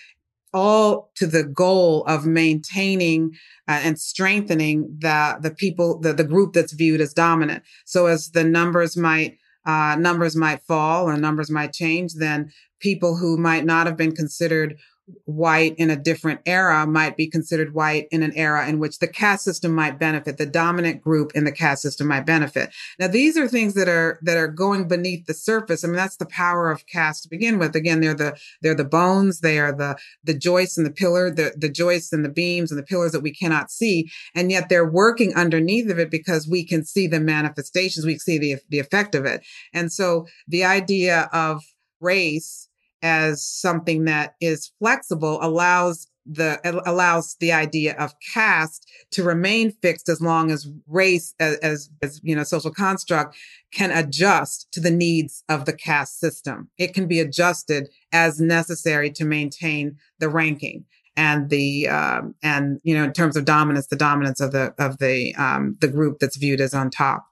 [0.54, 3.32] all to the goal of maintaining
[3.68, 7.64] uh, and strengthening the the people the, the group that's viewed as dominant.
[7.86, 13.16] So as the numbers might uh, numbers might fall and numbers might change, then people
[13.18, 14.78] who might not have been considered
[15.26, 19.08] white in a different era might be considered white in an era in which the
[19.08, 22.70] caste system might benefit the dominant group in the caste system might benefit.
[23.00, 25.84] Now these are things that are that are going beneath the surface.
[25.84, 27.76] I mean that's the power of caste to begin with.
[27.76, 31.54] Again they're the they're the bones they are the the joists and the pillar the
[31.58, 34.10] the joists and the beams and the pillars that we cannot see.
[34.36, 38.38] And yet they're working underneath of it because we can see the manifestations we see
[38.38, 39.44] the the effect of it.
[39.74, 41.64] And so the idea of
[42.00, 42.68] race
[43.02, 50.08] as something that is flexible allows the allows the idea of caste to remain fixed
[50.08, 53.36] as long as race as, as, as you know social construct
[53.74, 56.70] can adjust to the needs of the caste system.
[56.78, 60.86] It can be adjusted as necessary to maintain the ranking
[61.18, 65.00] and the um, and you know in terms of dominance the dominance of the of
[65.00, 67.26] the um, the group that's viewed as on top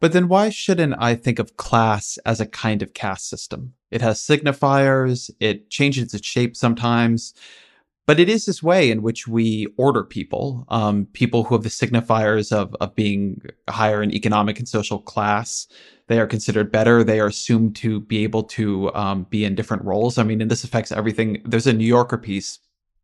[0.00, 3.74] but then why shouldn't I think of class as a kind of caste system?
[3.90, 7.34] It has signifiers, it changes its shape sometimes,
[8.06, 11.68] but it is this way in which we order people, um, people who have the
[11.68, 15.66] signifiers of, of being higher in economic and social class.
[16.06, 17.02] They are considered better.
[17.02, 20.18] They are assumed to be able to um, be in different roles.
[20.18, 21.42] I mean, and this affects everything.
[21.44, 22.60] There's a New Yorker piece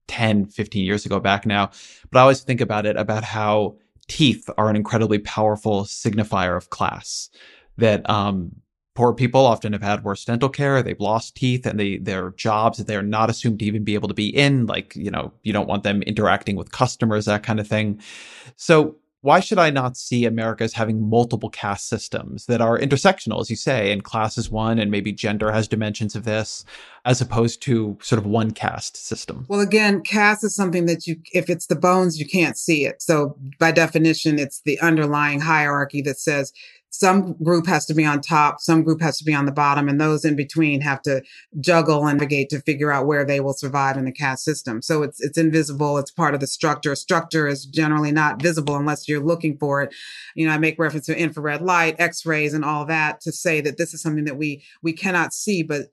[0.06, 1.70] 10, 15 years ago back now,
[2.10, 3.76] but I always think about it about how
[4.12, 7.30] teeth are an incredibly powerful signifier of class.
[7.78, 8.54] That um,
[8.94, 10.82] poor people often have had worse dental care.
[10.82, 14.08] They've lost teeth, and they their jobs that they're not assumed to even be able
[14.08, 14.66] to be in.
[14.66, 18.00] Like you know, you don't want them interacting with customers, that kind of thing.
[18.56, 23.40] So why should I not see America as having multiple caste systems that are intersectional,
[23.40, 26.64] as you say, and class is one, and maybe gender has dimensions of this,
[27.04, 29.46] as opposed to sort of one caste system?
[29.48, 33.00] Well, again, caste is something that you, if it's the bones, you can't see it.
[33.00, 36.52] So by definition, it's the underlying hierarchy that says
[36.92, 39.88] some group has to be on top, some group has to be on the bottom,
[39.88, 41.22] and those in between have to
[41.60, 44.80] juggle and navigate to figure out where they will survive in the caste system.
[44.80, 45.98] So it's it's invisible.
[45.98, 46.94] It's part of the structure.
[46.94, 49.94] Structure is generally not visible unless you're looking for it.
[50.34, 53.76] You know, I make reference to infrared light, X-rays, and all that to say that
[53.76, 55.92] this is something that we we cannot see, but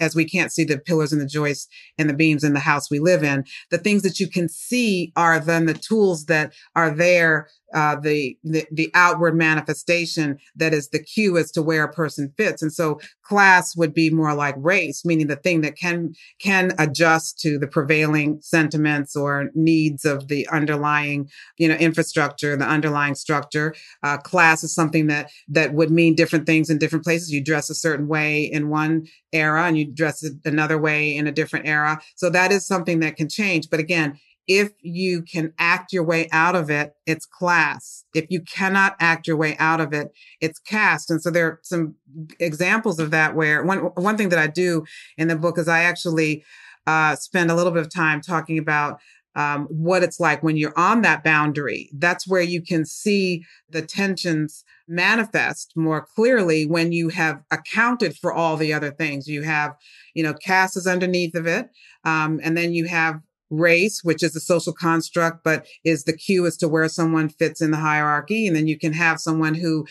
[0.00, 1.68] as we can't see the pillars and the joists
[1.98, 5.12] and the beams in the house we live in, the things that you can see
[5.16, 10.88] are then the tools that are there uh, the, the, the outward manifestation that is
[10.88, 12.62] the cue as to where a person fits.
[12.62, 17.38] And so class would be more like race, meaning the thing that can can adjust
[17.40, 23.74] to the prevailing sentiments or needs of the underlying, you know, infrastructure, the underlying structure.
[24.02, 27.30] Uh, class is something that that would mean different things in different places.
[27.30, 31.32] You dress a certain way in one era and you dress another way in a
[31.32, 32.00] different era.
[32.16, 33.68] So that is something that can change.
[33.70, 38.06] But again, if you can act your way out of it, it's class.
[38.14, 41.10] If you cannot act your way out of it, it's caste.
[41.10, 41.96] And so there are some
[42.40, 44.84] examples of that where one, one thing that I do
[45.18, 46.44] in the book is I actually
[46.86, 48.98] uh, spend a little bit of time talking about
[49.36, 51.90] um, what it's like when you're on that boundary.
[51.92, 58.32] That's where you can see the tensions manifest more clearly when you have accounted for
[58.32, 59.28] all the other things.
[59.28, 59.76] You have,
[60.14, 61.68] you know, caste is underneath of it.
[62.04, 63.20] Um, and then you have
[63.50, 67.60] race, which is a social construct, but is the cue as to where someone fits
[67.60, 68.46] in the hierarchy.
[68.46, 69.86] And then you can have someone who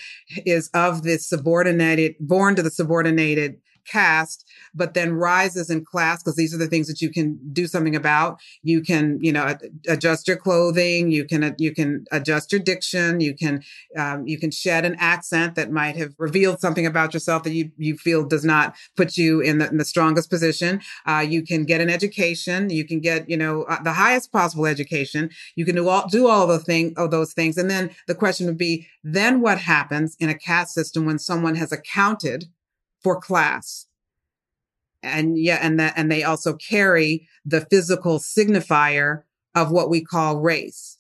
[0.46, 6.36] is of the subordinated, born to the subordinated caste, but then rises in class because
[6.36, 8.40] these are the things that you can do something about.
[8.64, 9.58] You can, you know,
[9.88, 11.12] adjust your clothing.
[11.12, 13.20] You can, you can adjust your diction.
[13.22, 13.64] You can,
[13.96, 17.72] um, you can shed an accent that might have revealed something about yourself that you,
[17.78, 20.82] you feel does not put you in the, in the strongest position.
[21.06, 22.70] Uh, you can get an education.
[22.70, 25.30] You can get, you know, uh, the highest possible education.
[25.56, 27.58] You can do all, do all the thing, of those things.
[27.58, 31.56] And then the question would be, then what happens in a caste system when someone
[31.56, 32.46] has accounted
[33.02, 33.88] for class.
[35.04, 39.24] and yeah, and that, and they also carry the physical signifier
[39.56, 40.98] of what we call race.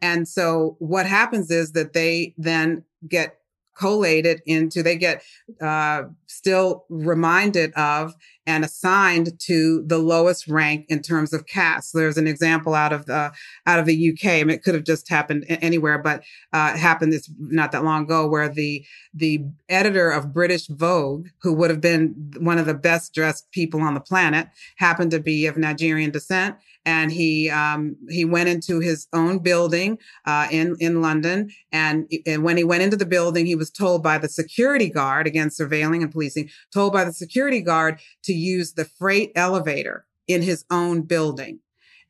[0.00, 3.38] And so what happens is that they then get
[3.76, 5.22] collated into, they get
[5.60, 8.14] uh, still reminded of
[8.46, 11.92] and assigned to the lowest rank in terms of caste.
[11.94, 13.32] There's an example out of the
[13.66, 14.26] out of the UK.
[14.26, 16.22] I mean, it could have just happened anywhere, but
[16.52, 21.28] uh, it happened this not that long ago, where the the editor of British Vogue,
[21.42, 25.20] who would have been one of the best dressed people on the planet, happened to
[25.20, 30.76] be of Nigerian descent, and he um, he went into his own building uh, in
[30.80, 34.28] in London, and, and when he went into the building, he was told by the
[34.28, 39.32] security guard, again surveilling and policing, told by the security guard to use the freight
[39.34, 41.60] elevator in his own building,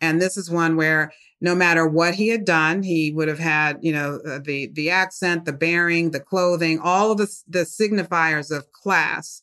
[0.01, 3.79] and this is one where no matter what he had done, he would have had
[3.83, 8.57] you know uh, the the accent, the bearing, the clothing, all of the the signifiers
[8.57, 9.43] of class.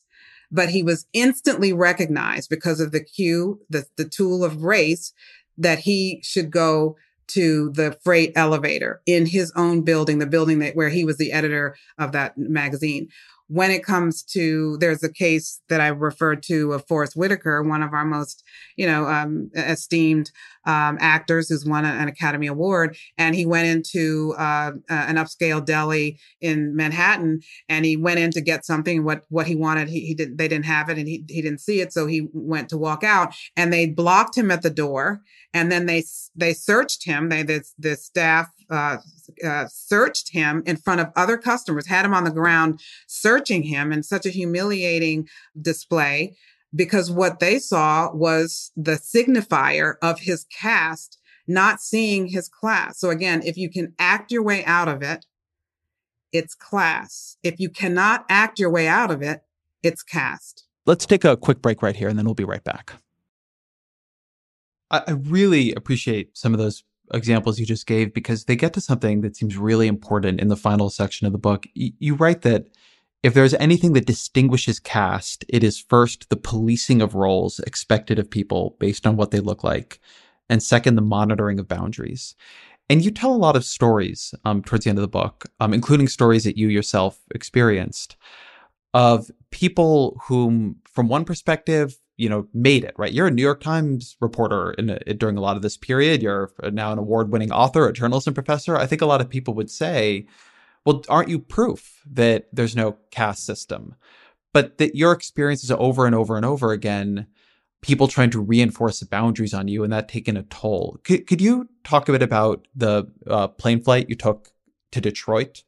[0.53, 5.13] But he was instantly recognized because of the cue, the, the tool of race
[5.57, 10.75] that he should go to the freight elevator in his own building, the building that
[10.75, 13.07] where he was the editor of that magazine
[13.52, 17.84] when it comes to there's a case that I referred to of Forest Whitaker, one
[17.84, 18.43] of our most
[18.78, 20.32] you know um, esteemed
[20.66, 26.18] um, actors who's won an Academy Award, and he went into uh, an upscale deli
[26.39, 29.04] in Manhattan, and he went in to get something.
[29.04, 30.38] What what he wanted, he, he did.
[30.38, 33.04] They didn't have it, and he he didn't see it, so he went to walk
[33.04, 35.22] out, and they blocked him at the door,
[35.54, 37.28] and then they they searched him.
[37.28, 38.97] They the, the staff uh,
[39.45, 43.91] uh, searched him in front of other customers, had him on the ground searching him
[43.91, 45.28] in such a humiliating
[45.61, 46.36] display
[46.74, 52.99] because what they saw was the signifier of his caste not seeing his class.
[52.99, 55.26] So again, if you can act your way out of it,
[56.32, 57.38] it's class.
[57.43, 59.41] If you cannot act your way out of it,
[59.84, 60.65] it's caste.
[60.86, 62.93] Let's take a quick break right here and then we'll be right back.
[64.89, 66.84] I, really appreciate some of those
[67.14, 70.55] examples you just gave because they get to something that seems really important in the
[70.55, 71.66] final section of the book.
[71.76, 72.68] Y- you write that
[73.24, 78.30] if there's anything that distinguishes caste, it is first the policing of roles expected of
[78.30, 79.99] people based on what they look like,
[80.49, 82.36] and second, the monitoring of boundaries.
[82.89, 85.74] And you tell a lot of stories um, towards the end of the book, um,
[85.74, 88.18] including stories that you yourself experienced
[88.93, 93.13] of people whom, from one perspective, you know, made it, right?
[93.13, 96.22] You're a New York Times reporter in, a, during a lot of this period.
[96.22, 98.78] You're now an award winning author, a journalism professor.
[98.78, 100.28] I think a lot of people would say,
[100.86, 103.95] well, aren't you proof that there's no caste system?
[104.53, 107.26] But that your experiences over and over and over again,
[107.82, 110.99] people trying to reinforce the boundaries on you and that taking a toll.
[111.03, 114.51] Could, could you talk a bit about the uh, plane flight you took
[114.91, 115.63] to Detroit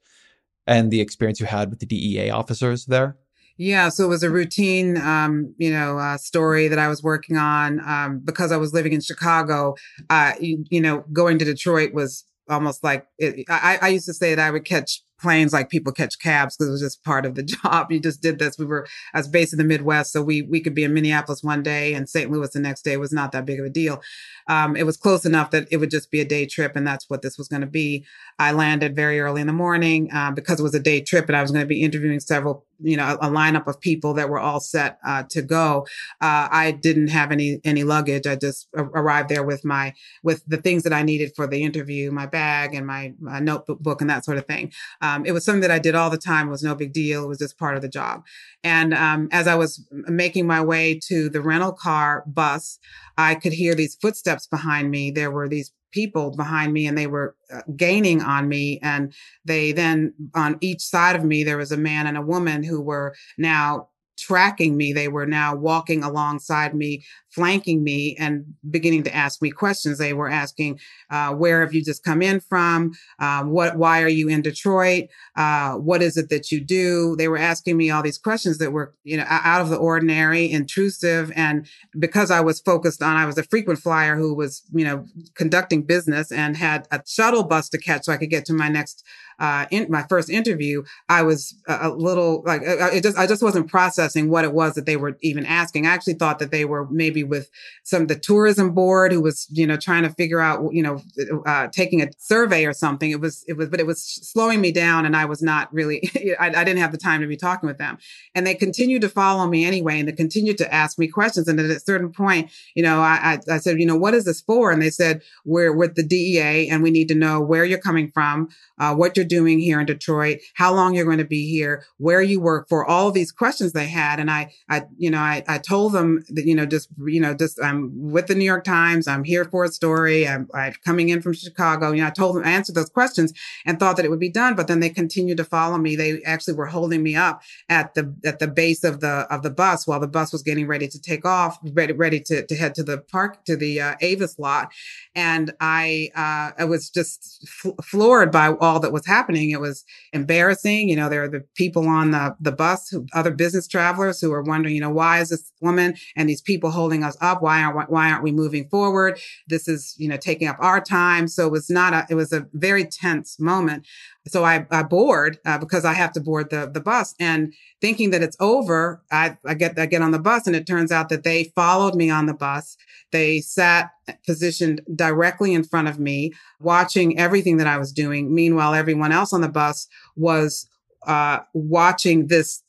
[0.68, 3.18] and the experience you had with the DEA officers there?
[3.58, 7.38] Yeah, so it was a routine, um, you know, uh, story that I was working
[7.38, 9.76] on um, because I was living in Chicago.
[10.10, 14.14] Uh, you, you, know, going to Detroit was almost like it, I, I used to
[14.14, 17.26] say that I would catch planes like people catch cabs because it was just part
[17.26, 17.92] of the job.
[17.92, 18.58] You just did this.
[18.58, 21.44] We were, I was based in the Midwest, so we we could be in Minneapolis
[21.44, 22.32] one day and St.
[22.32, 22.94] Louis the next day.
[22.94, 24.02] It was not that big of a deal
[24.48, 27.10] um, it was close enough that it would just be a day trip, and that's
[27.10, 28.06] what this was going to be.
[28.40, 31.36] I landed very early in the morning uh, because it was a day trip, and
[31.36, 34.30] I was going to be interviewing several, you know, a, a lineup of people that
[34.30, 35.86] were all set uh, to go.
[36.20, 38.28] Uh, I didn't have any any luggage.
[38.28, 39.94] I just arrived there with my
[40.24, 44.02] with the things that I needed for the interview, my bag and my, my notebook
[44.02, 44.72] and that sort of thing.
[45.04, 46.48] Um, it was something that I did all the time.
[46.48, 47.26] It was no big deal.
[47.26, 48.24] It was just part of the job.
[48.64, 52.80] And um, as I was making my way to the rental car bus,
[53.18, 55.12] I could hear these footsteps behind me.
[55.12, 58.80] There were these people behind me and they were uh, gaining on me.
[58.82, 62.64] And they then, on each side of me, there was a man and a woman
[62.64, 64.94] who were now tracking me.
[64.94, 67.04] They were now walking alongside me,
[67.34, 69.98] flanking me, and beginning to ask me questions.
[69.98, 70.80] They were asking,
[71.10, 72.92] uh, "Where have you just come in from?
[73.20, 73.78] Uh, what?
[73.78, 75.06] Why are you in Detroit?
[75.36, 78.72] Uh, what is it that you do?" They were asking me all these questions that
[78.72, 81.68] were, you know, out of the ordinary, intrusive, and
[81.98, 85.06] because I was focused on, I was a frequent flyer who was, you know,
[85.36, 88.70] conducting business and had a shuttle bus to catch so I could get to my
[88.70, 89.04] next
[89.40, 93.68] uh, in my first interview, I was a little like it just I just wasn't
[93.68, 95.86] processing what it was that they were even asking.
[95.86, 97.50] I actually thought that they were maybe interview with
[97.84, 101.02] some of the tourism board who was, you know, trying to figure out, you know,
[101.46, 103.12] uh, taking a survey or something.
[103.12, 106.10] It was, it was, but it was slowing me down and I was not really,
[106.40, 107.98] I, I didn't have the time to be talking with them.
[108.36, 110.00] And they continued to follow me anyway.
[110.00, 111.48] And they continued to ask me questions.
[111.48, 114.26] And at a certain point, you know, I, I, I said, you know, what is
[114.26, 114.72] this for?
[114.72, 118.12] And they said, we're with the DEA and we need to know where you're coming
[118.12, 118.50] from,
[118.80, 122.22] uh, what you're doing here in Detroit, how long you're going to be here, where
[122.22, 124.20] you work for, all these questions they had.
[124.20, 127.34] And I, I, you know, I, I told them that, you know, just, you know,
[127.34, 129.08] just, I'm with the New York Times.
[129.08, 130.28] I'm here for a story.
[130.28, 131.92] I'm, I'm coming in from Chicago.
[131.92, 133.32] You know, I told them, I answered those questions
[133.66, 135.96] and thought that it would be done, but then they continued to follow me.
[135.96, 139.52] They actually were holding me up at the, at the base of the, of the
[139.52, 142.74] bus while the bus was getting ready to take off, ready, ready to, to head
[142.76, 144.72] to the park, to the uh, Avis lot.
[145.14, 149.52] And I, uh, I was just f- floored by all that was happening.
[149.52, 150.90] It was embarrassing.
[150.90, 154.34] You know, there are the people on the, the bus, who, other business travelers who
[154.34, 157.42] are wondering, you know, why is this woman and these people holding us up?
[157.42, 159.20] Why aren't, why aren't we moving forward?
[159.48, 161.28] This is, you know, taking up our time.
[161.28, 163.86] So it was not a, it was a very tense moment.
[164.28, 168.12] So I, I board uh, because I have to board the, the bus and thinking
[168.12, 169.02] that it's over.
[169.12, 171.96] I, I get, I get on the bus and it turns out that they followed
[171.96, 172.78] me on the bus.
[173.12, 173.92] They sat
[174.26, 178.34] positioned directly in front of me, watching everything that I was doing.
[178.34, 180.68] Meanwhile, everyone else on the bus was
[181.06, 182.64] uh, watching this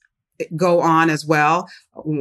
[0.56, 1.68] go on as well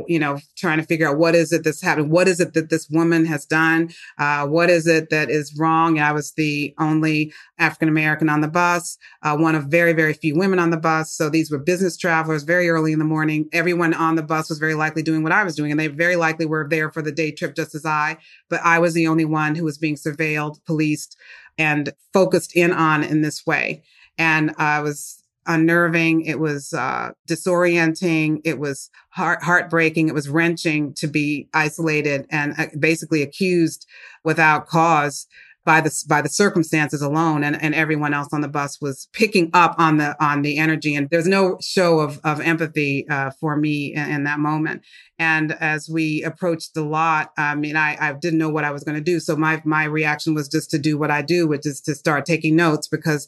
[0.07, 2.69] you know trying to figure out what is it that's happening what is it that
[2.69, 5.99] this woman has done uh, what is it that is wrong?
[5.99, 10.35] I was the only african american on the bus uh, one of very very few
[10.35, 11.13] women on the bus.
[11.13, 13.49] So these were business travelers very early in the morning.
[13.51, 16.15] Everyone on the bus was very likely doing what i was doing and they very
[16.15, 18.17] likely were there for the day trip just as i
[18.49, 21.17] but i was the only one who was being surveilled policed
[21.57, 23.83] and focused in on in this way.
[24.17, 26.25] And i was unnerving.
[26.25, 28.41] It was uh, disorienting.
[28.43, 30.07] It was heart heartbreaking.
[30.07, 33.85] It was wrenching to be isolated and uh, basically accused
[34.23, 35.27] without cause
[35.65, 39.49] by the by the circumstances alone and, and everyone else on the bus was picking
[39.53, 43.55] up on the on the energy and there's no show of of empathy uh, for
[43.55, 44.81] me in, in, that moment
[45.19, 48.83] and as we approached the lot i mean i i didn't know what i was
[48.83, 51.65] going to do so my my reaction was just to do what i do which
[51.65, 53.27] is to start taking notes because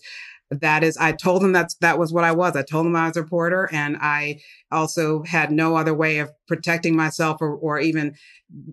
[0.52, 2.56] that is i told them that's that was what i was.
[2.56, 4.40] I told them i was a reporter and i
[4.72, 8.16] also had no other way of protecting myself or, or even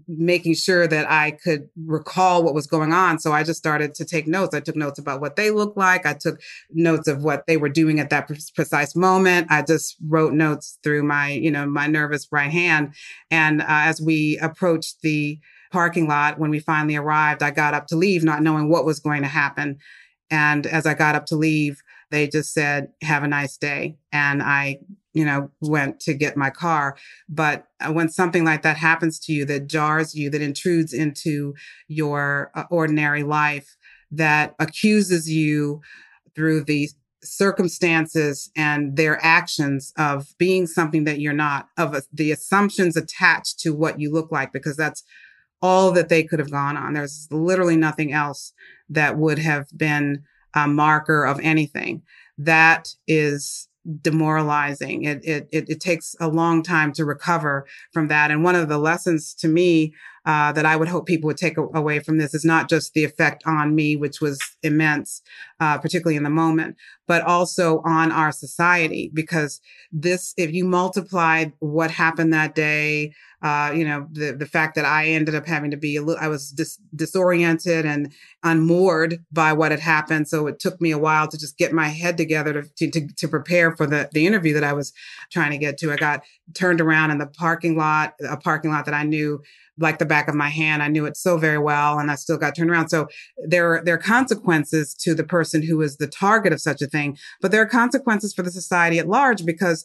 [0.07, 3.19] making sure that i could recall what was going on.
[3.19, 4.55] So i just started to take notes.
[4.55, 6.05] I took notes about what they looked like.
[6.05, 6.41] I took
[6.71, 9.47] notes of what they were doing at that precise moment.
[9.51, 12.95] I just wrote notes through my you know my nervous right hand.
[13.31, 15.39] And uh, as we approached the
[15.73, 19.01] parking lot when we finally arrived i got up to leave not knowing what was
[19.01, 19.79] going to happen
[20.33, 23.97] and as I got up to leave, they just said, have a nice day.
[24.11, 24.79] And I,
[25.13, 26.97] you know, went to get my car.
[27.29, 31.55] But uh, when something like that happens to you, that jars you, that intrudes into
[31.87, 33.77] your uh, ordinary life,
[34.11, 35.81] that accuses you
[36.35, 36.89] through the
[37.23, 43.71] circumstances and their actions of being something that you're not, of the assumptions attached to
[43.71, 45.05] what you look like, because that's
[45.63, 46.93] all that they could have gone on.
[46.93, 48.53] There's literally nothing else
[48.89, 50.25] that would have been
[50.55, 52.03] a marker of anything.
[52.37, 53.69] That is
[54.01, 55.05] demoralizing.
[55.05, 58.31] It, it, it, it, takes a long time to recover from that.
[58.31, 59.93] And one of the lessons to me
[60.25, 63.03] uh, that I would hope people would take away from this is not just the
[63.03, 65.21] effect on me, which was immense,
[65.59, 66.77] uh, particularly in the moment,
[67.09, 69.11] but also on our society.
[69.13, 69.61] Because
[69.91, 74.85] this, if you multiply what happened that day, uh, you know, the, the fact that
[74.85, 78.13] I ended up having to be, a little, I was dis- disoriented and
[78.45, 80.29] unmoored by what had happened.
[80.29, 83.29] So it took me a while to just get my head together to, to, to
[83.29, 84.93] prepare for the, the interview that I was
[85.33, 85.93] trying to get to.
[85.93, 86.23] I got
[86.55, 89.43] turned around in the parking lot, a parking lot that I knew
[89.79, 90.83] like the back of my hand.
[90.83, 92.91] I knew it so very well and I still got turned around.
[92.91, 93.09] So
[93.45, 96.87] there are, there are consequences to the person who is the target of such a
[96.87, 99.85] thing, but there are consequences for the society at large because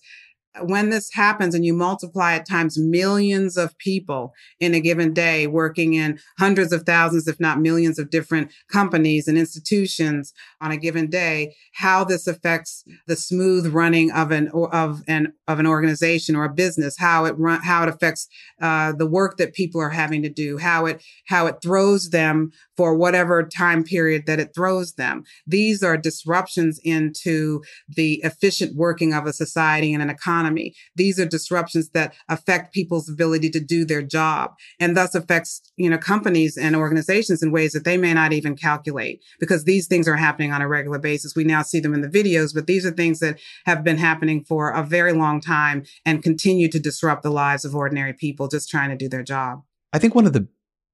[0.63, 5.47] when this happens and you multiply it times millions of people in a given day
[5.47, 10.77] working in hundreds of thousands, if not millions of different companies and institutions on a
[10.77, 16.35] given day, how this affects the smooth running of an, of an, of an organization
[16.35, 18.27] or a business, how it run, how it affects,
[18.61, 22.51] uh, the work that people are having to do, how it, how it throws them
[22.75, 25.23] for whatever time period that it throws them.
[25.45, 30.73] These are disruptions into the efficient working of a society and an economy economy.
[30.95, 35.89] These are disruptions that affect people's ability to do their job and thus affects, you
[35.89, 40.07] know, companies and organizations in ways that they may not even calculate because these things
[40.07, 41.35] are happening on a regular basis.
[41.35, 44.43] We now see them in the videos, but these are things that have been happening
[44.43, 48.69] for a very long time and continue to disrupt the lives of ordinary people just
[48.69, 49.63] trying to do their job.
[49.93, 50.47] I think one of the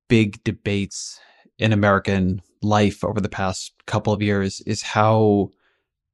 [0.10, 1.20] big debates
[1.58, 5.50] in American life over the past couple of years is how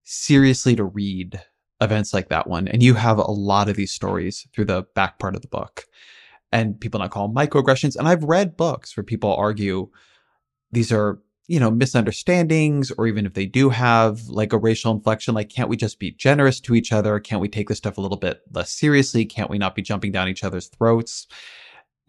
[0.04, 1.40] seriously to read
[1.82, 2.68] events like that one.
[2.68, 5.86] And you have a lot of these stories through the back part of the book.
[6.52, 7.96] And people not call them microaggressions.
[7.96, 9.90] And I've read books where people argue
[10.72, 15.36] these are, you know, misunderstandings, or even if they do have like a racial inflection,
[15.36, 17.20] like, can't we just be generous to each other?
[17.20, 19.26] Can't we take this stuff a little bit less seriously?
[19.26, 21.28] Can't we not be jumping down each other's throats?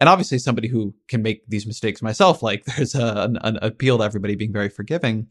[0.01, 3.99] and obviously somebody who can make these mistakes myself like there's a, an, an, appeal
[3.99, 5.27] to everybody being very forgiving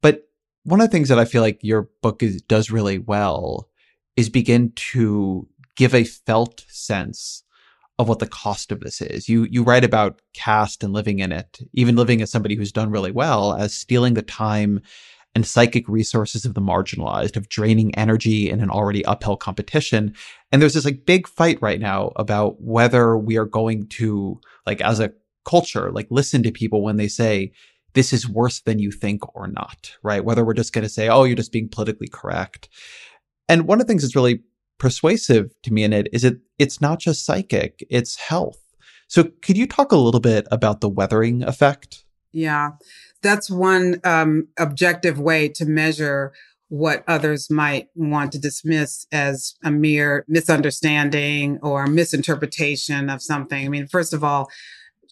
[0.00, 0.28] but
[0.64, 3.68] one of the things that i feel like your book is, does really well
[4.16, 7.42] is begin to give a felt sense
[7.98, 11.32] of what the cost of this is you you write about caste and living in
[11.32, 14.80] it even living as somebody who's done really well as stealing the time
[15.34, 20.14] and psychic resources of the marginalized, of draining energy in an already uphill competition.
[20.50, 24.80] And there's this like big fight right now about whether we are going to, like,
[24.80, 25.12] as a
[25.44, 27.52] culture, like listen to people when they say,
[27.94, 30.24] this is worse than you think or not, right?
[30.24, 32.68] Whether we're just going to say, oh, you're just being politically correct.
[33.48, 34.42] And one of the things that's really
[34.78, 38.58] persuasive to me in it is it it's not just psychic, it's health.
[39.08, 42.04] So could you talk a little bit about the weathering effect?
[42.32, 42.72] Yeah
[43.22, 46.32] that's one um, objective way to measure
[46.68, 53.64] what others might want to dismiss as a mere misunderstanding or misinterpretation of something.
[53.64, 54.50] I mean, first of all,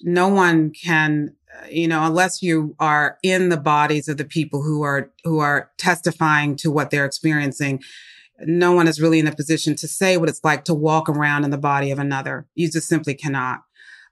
[0.02, 1.36] no one can
[1.70, 5.70] you know unless you are in the bodies of the people who are who are
[5.78, 7.80] testifying to what they're experiencing
[8.46, 11.44] no one is really in a position to say what it's like to walk around
[11.44, 12.46] in the body of another.
[12.54, 13.60] You just simply cannot.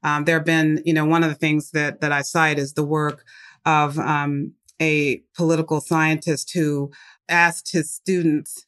[0.03, 2.75] Um, there have been you know one of the things that that i cite is
[2.75, 3.25] the work
[3.67, 6.93] of um, a political scientist who
[7.29, 8.65] asked his students,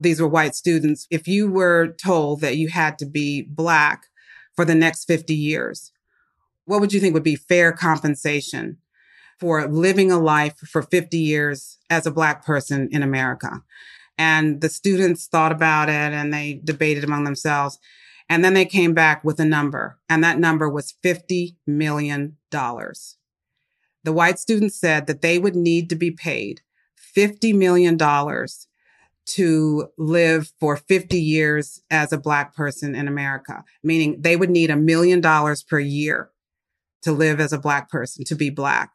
[0.00, 4.06] these were white students, if you were told that you had to be black
[4.56, 5.92] for the next 50 years,
[6.70, 8.78] what would you think would be fair compensation
[9.38, 13.62] for living a life for 50 years as a black person in America?
[14.16, 17.78] And the students thought about it and they debated among themselves.
[18.28, 22.36] And then they came back with a number, and that number was $50 million
[24.02, 26.62] the white students said that they would need to be paid
[27.16, 27.98] $50 million
[29.26, 34.70] to live for 50 years as a black person in America, meaning they would need
[34.70, 36.30] a million dollars per year
[37.02, 38.92] to live as a black person, to be black,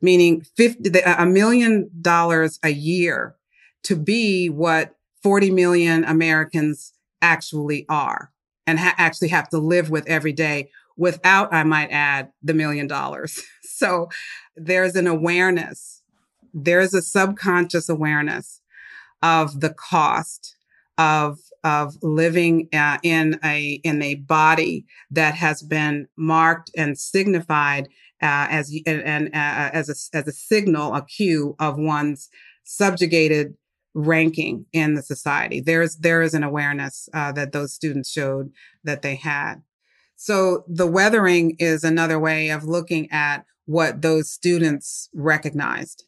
[0.00, 3.36] meaning 50, a million dollars a year
[3.84, 8.32] to be what 40 million Americans actually are
[8.66, 12.86] and ha- actually have to live with every day without, I might add, the million
[12.86, 13.42] dollars.
[13.62, 14.08] so
[14.56, 16.02] there's an awareness,
[16.52, 18.60] there's a subconscious awareness
[19.22, 20.56] of the cost
[20.96, 27.88] of of living uh, in a in a body that has been marked and signified
[28.22, 32.28] uh, as and, and uh, as a as a signal, a cue of one's
[32.64, 33.54] subjugated
[33.94, 35.60] ranking in the society.
[35.60, 38.50] There's there is an awareness uh, that those students showed
[38.84, 39.62] that they had.
[40.16, 46.04] So the weathering is another way of looking at what those students recognized.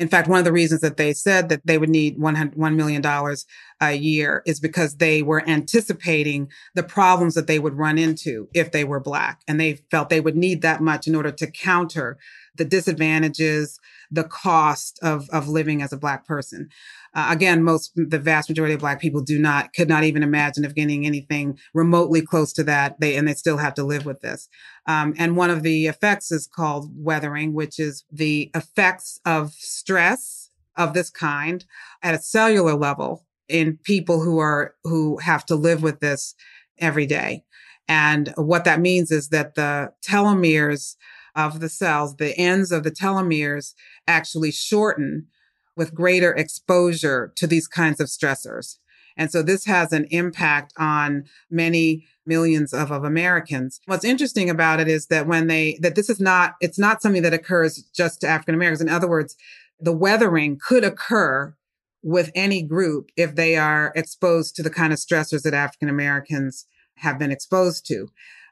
[0.00, 3.36] In fact, one of the reasons that they said that they would need $1 million
[3.82, 8.72] a year is because they were anticipating the problems that they would run into if
[8.72, 9.42] they were Black.
[9.46, 12.18] And they felt they would need that much in order to counter
[12.56, 13.78] the disadvantages,
[14.10, 16.70] the cost of, of living as a Black person.
[17.12, 20.64] Uh, again, most, the vast majority of black people do not, could not even imagine
[20.64, 23.00] of getting anything remotely close to that.
[23.00, 24.48] They, and they still have to live with this.
[24.90, 30.50] Um, and one of the effects is called weathering, which is the effects of stress
[30.76, 31.64] of this kind
[32.02, 36.34] at a cellular level in people who are, who have to live with this
[36.78, 37.44] every day.
[37.86, 40.96] And what that means is that the telomeres
[41.36, 43.74] of the cells, the ends of the telomeres
[44.08, 45.28] actually shorten
[45.76, 48.78] with greater exposure to these kinds of stressors.
[49.16, 53.80] And so this has an impact on many millions of, of Americans.
[53.86, 57.22] What's interesting about it is that when they, that this is not, it's not something
[57.22, 58.80] that occurs just to African Americans.
[58.80, 59.36] In other words,
[59.80, 61.54] the weathering could occur
[62.02, 66.66] with any group if they are exposed to the kind of stressors that African Americans
[66.96, 68.08] have been exposed to.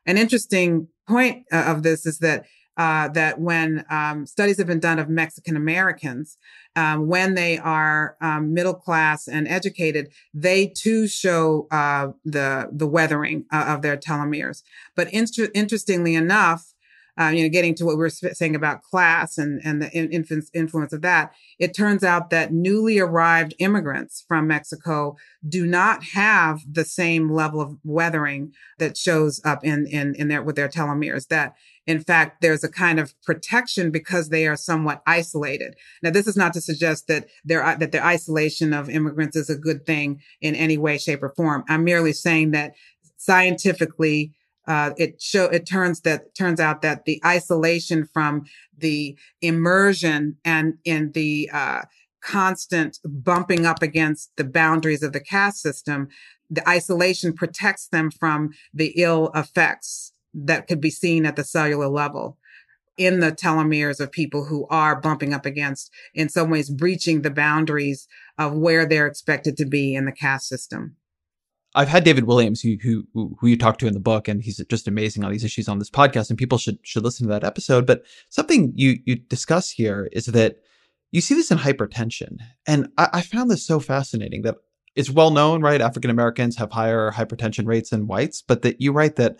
[0.07, 2.45] An interesting point uh, of this is that
[2.79, 6.39] uh, that when um, studies have been done of Mexican Americans,
[6.77, 12.87] um, when they are um, middle class and educated, they too show uh, the the
[12.87, 14.63] weathering uh, of their telomeres.
[14.95, 16.73] But inter- interestingly enough,
[17.19, 19.93] um, you know, getting to what we were saying about class and, and the
[20.55, 26.61] influence of that, it turns out that newly arrived immigrants from Mexico do not have
[26.71, 31.27] the same level of weathering that shows up in, in, in their, with their telomeres.
[31.27, 31.57] That
[31.89, 35.75] in fact, there's a kind of protection because they are somewhat isolated.
[36.03, 39.57] Now, this is not to suggest that their, that the isolation of immigrants is a
[39.57, 41.65] good thing in any way, shape or form.
[41.67, 42.75] I'm merely saying that
[43.17, 44.35] scientifically,
[44.67, 48.45] uh, it show it turns that turns out that the isolation from
[48.77, 51.81] the immersion and in the uh,
[52.21, 56.09] constant bumping up against the boundaries of the caste system,
[56.51, 60.13] the isolation protects them from the ill effects
[60.47, 62.39] that could be seen at the cellular level
[62.97, 67.31] in the telomeres of people who are bumping up against, in some ways, breaching the
[67.31, 70.97] boundaries of where they're expected to be in the caste system.
[71.75, 74.57] I've had David Williams, who, who who you talked to in the book, and he's
[74.69, 77.45] just amazing on these issues on this podcast, and people should should listen to that
[77.45, 77.87] episode.
[77.87, 80.57] But something you you discuss here is that
[81.13, 84.57] you see this in hypertension, and I, I found this so fascinating that
[84.97, 85.81] it's well known, right?
[85.81, 89.37] African Americans have higher hypertension rates than whites, but that you write that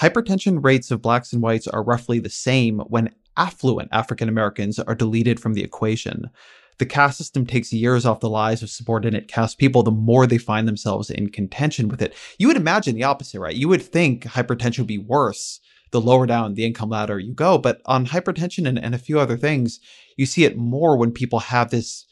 [0.00, 4.94] hypertension rates of blacks and whites are roughly the same when affluent African Americans are
[4.94, 6.30] deleted from the equation
[6.78, 10.36] the caste system takes years off the lives of subordinate caste people, the more they
[10.36, 12.12] find themselves in contention with it.
[12.38, 13.54] You would imagine the opposite, right?
[13.54, 15.60] You would think hypertension would be worse
[15.92, 17.58] the lower down the income ladder you go.
[17.58, 19.78] But on hypertension and, and a few other things,
[20.16, 22.06] you see it more when people have this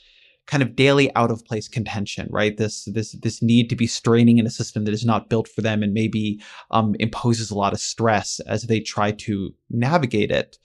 [0.50, 2.56] kind of daily out of place contention, right?
[2.56, 5.62] This this this need to be straining in a system that is not built for
[5.62, 10.58] them and maybe um, imposes a lot of stress as they try to navigate it.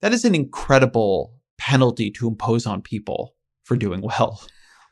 [0.00, 3.34] That is an incredible penalty to impose on people
[3.64, 4.40] for doing well.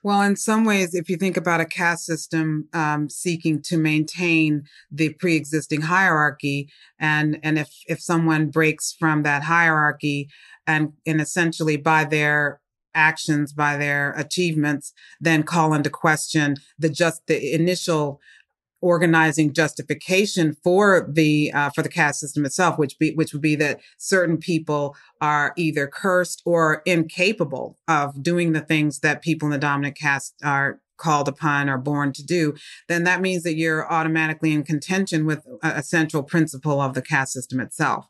[0.02, 4.64] Well, in some ways, if you think about a caste system um, seeking to maintain
[4.90, 6.68] the pre-existing hierarchy,
[6.98, 10.28] and and if if someone breaks from that hierarchy,
[10.66, 12.60] and and essentially by their
[12.94, 18.20] actions, by their achievements, then call into question the just the initial
[18.84, 23.56] organizing justification for the uh, for the caste system itself, which be which would be
[23.56, 29.52] that certain people are either cursed or incapable of doing the things that people in
[29.52, 32.54] the dominant caste are called upon or born to do,
[32.88, 37.02] then that means that you're automatically in contention with a, a central principle of the
[37.02, 38.06] caste system itself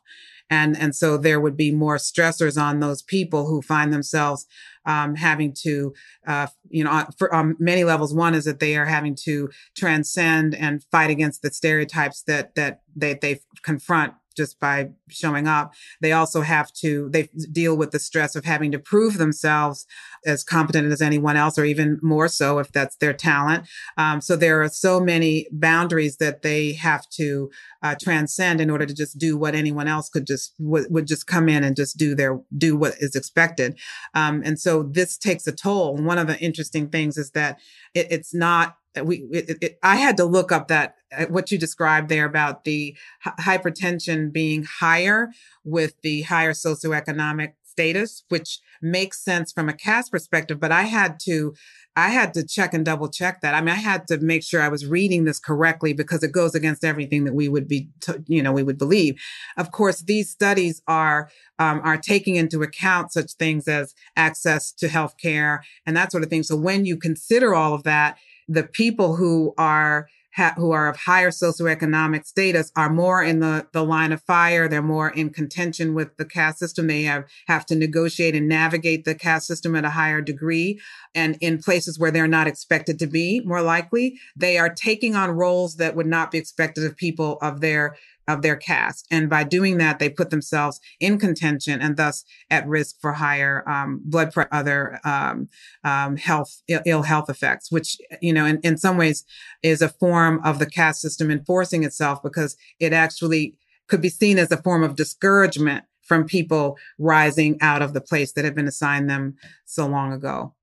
[0.49, 4.45] and and so there would be more stressors on those people who find themselves
[4.85, 5.93] um, having to,
[6.27, 8.13] uh, you know, for um, many levels.
[8.13, 12.81] One is that they are having to transcend and fight against the stereotypes that that
[12.95, 15.73] they they confront just by showing up.
[16.01, 19.85] They also have to, they deal with the stress of having to prove themselves
[20.25, 23.67] as competent as anyone else, or even more so if that's their talent.
[23.97, 27.49] Um, so there are so many boundaries that they have to
[27.83, 31.27] uh, transcend in order to just do what anyone else could just w- would just
[31.27, 33.77] come in and just do their do what is expected.
[34.13, 35.95] Um, and so this takes a toll.
[35.95, 37.59] One of the interesting things is that
[37.93, 41.57] it, it's not we it, it, I had to look up that uh, what you
[41.57, 42.95] described there about the
[43.25, 45.29] hypertension being higher
[45.63, 50.59] with the higher socioeconomic status, which makes sense from a caste perspective.
[50.61, 51.53] But I had to,
[51.95, 53.53] I had to check and double check that.
[53.53, 56.55] I mean, I had to make sure I was reading this correctly because it goes
[56.55, 57.89] against everything that we would be,
[58.27, 59.19] you know, we would believe.
[59.57, 64.87] Of course, these studies are um, are taking into account such things as access to
[64.87, 66.43] health care and that sort of thing.
[66.43, 68.17] So when you consider all of that,
[68.47, 73.67] the people who are ha- who are of higher socioeconomic status are more in the,
[73.71, 74.67] the line of fire.
[74.67, 76.87] They're more in contention with the caste system.
[76.87, 80.79] They have, have to negotiate and navigate the caste system at a higher degree.
[81.13, 85.31] And in places where they're not expected to be, more likely, they are taking on
[85.31, 87.95] roles that would not be expected of people of their
[88.27, 89.07] of their caste.
[89.11, 93.67] And by doing that, they put themselves in contention and thus at risk for higher
[93.69, 95.49] um, blood pressure, other um,
[95.83, 99.23] um, health, Ill, health effects, which, you know, in, in some ways
[99.61, 103.55] is a form of the caste system enforcing itself because it actually
[103.87, 108.31] could be seen as a form of discouragement from people rising out of the place
[108.33, 109.35] that had been assigned them
[109.65, 110.53] so long ago.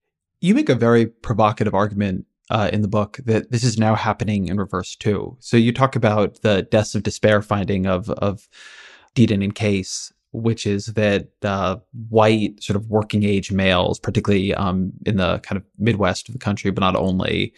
[0.41, 4.47] You make a very provocative argument uh, in the book that this is now happening
[4.47, 5.37] in reverse too.
[5.41, 8.47] So you talk about the deaths of despair finding of of
[9.15, 11.77] Deaton and Case, which is that uh,
[12.11, 16.39] white sort of working age males, particularly um, in the kind of Midwest of the
[16.39, 17.55] country, but not only,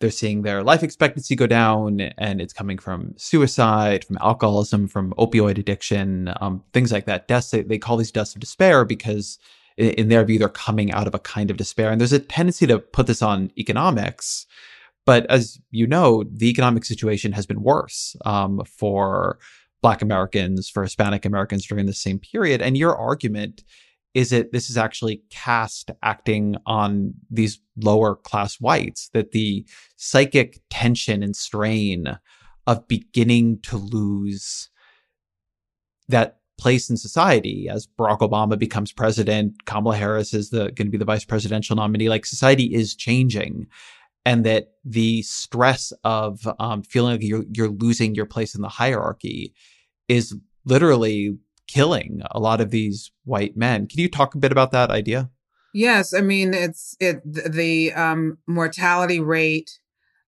[0.00, 5.12] they're seeing their life expectancy go down, and it's coming from suicide, from alcoholism, from
[5.18, 7.26] opioid addiction, um, things like that.
[7.26, 9.38] Deaths they, they call these deaths of despair because
[9.78, 11.90] in their view, they're coming out of a kind of despair.
[11.90, 14.46] And there's a tendency to put this on economics.
[15.06, 19.38] But as you know, the economic situation has been worse um, for
[19.80, 22.60] Black Americans, for Hispanic Americans during the same period.
[22.60, 23.62] And your argument
[24.14, 29.64] is that this is actually caste acting on these lower class whites, that the
[29.96, 32.18] psychic tension and strain
[32.66, 34.70] of beginning to lose
[36.08, 40.90] that place in society as Barack Obama becomes president, Kamala Harris is the going to
[40.90, 42.08] be the vice presidential nominee.
[42.08, 43.66] Like society is changing,
[44.26, 48.68] and that the stress of um, feeling like you're you're losing your place in the
[48.68, 49.54] hierarchy
[50.08, 53.86] is literally killing a lot of these white men.
[53.86, 55.30] Can you talk a bit about that idea?
[55.72, 59.78] Yes, I mean it's it the um, mortality rate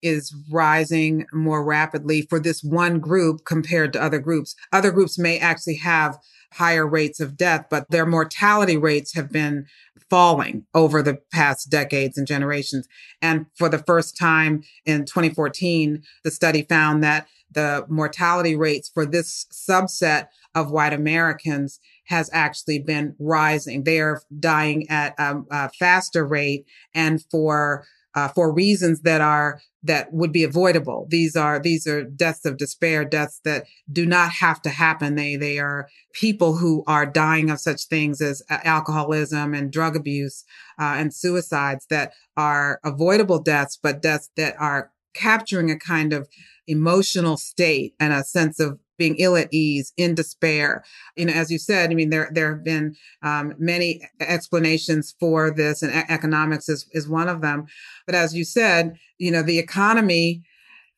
[0.02, 4.56] is rising more rapidly for this one group compared to other groups.
[4.72, 6.18] Other groups may actually have
[6.54, 9.66] higher rates of death, but their mortality rates have been
[10.10, 12.88] falling over the past decades and generations.
[13.22, 19.06] And for the first time in 2014, the study found that the mortality rates for
[19.06, 23.84] this subset of white Americans has actually been rising.
[23.84, 29.62] They are dying at a, a faster rate and for uh, for reasons that are
[29.84, 31.08] that would be avoidable.
[31.10, 35.16] These are these are deaths of despair, deaths that do not have to happen.
[35.16, 40.44] They they are people who are dying of such things as alcoholism and drug abuse
[40.80, 46.28] uh, and suicides that are avoidable deaths, but deaths that are capturing a kind of
[46.68, 50.84] emotional state and a sense of being ill at ease, in despair.
[51.16, 55.50] You know, as you said, I mean, there there have been um, many explanations for
[55.50, 57.66] this, and economics is is one of them.
[58.06, 60.44] But as you said, you know, the economy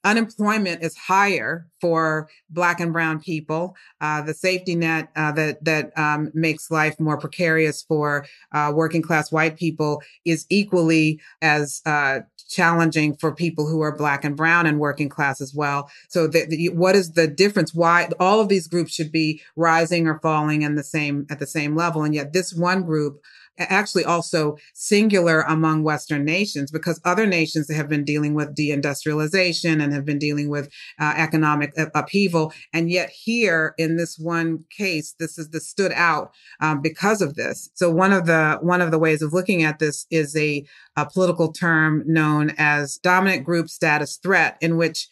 [0.04, 3.76] unemployment is higher for black and brown people.
[4.00, 9.02] Uh, the safety net uh, that that um, makes life more precarious for uh, working
[9.02, 12.20] class white people is equally as uh,
[12.52, 15.90] challenging for people who are black and brown and working class as well.
[16.10, 16.30] So
[16.74, 17.74] what is the difference?
[17.74, 21.48] Why all of these groups should be rising or falling in the same at the
[21.48, 23.22] same level, and yet this one group
[23.58, 29.94] actually also singular among Western nations because other nations have been dealing with deindustrialization and
[29.94, 30.70] have been dealing with
[31.00, 32.54] uh, economic upheaval.
[32.74, 37.36] And yet here in this one case, this is the stood out um, because of
[37.36, 37.70] this.
[37.76, 40.66] So one of the, one of the ways of looking at this is a,
[40.96, 45.08] a political term known as dominant group status threat in which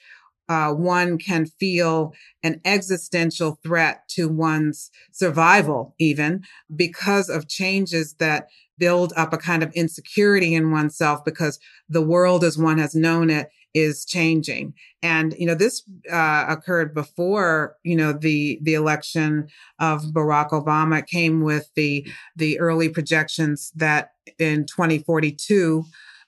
[0.49, 2.13] uh, one can feel
[2.43, 6.43] an existential threat to one's survival, even
[6.75, 8.49] because of changes that
[8.79, 13.29] build up a kind of insecurity in oneself because the world as one has known
[13.29, 14.73] it is changing.
[15.03, 19.47] And, you know, this uh, occurred before, you know, the, the election
[19.77, 25.85] of Barack Obama it came with the, the early projections that in 2042,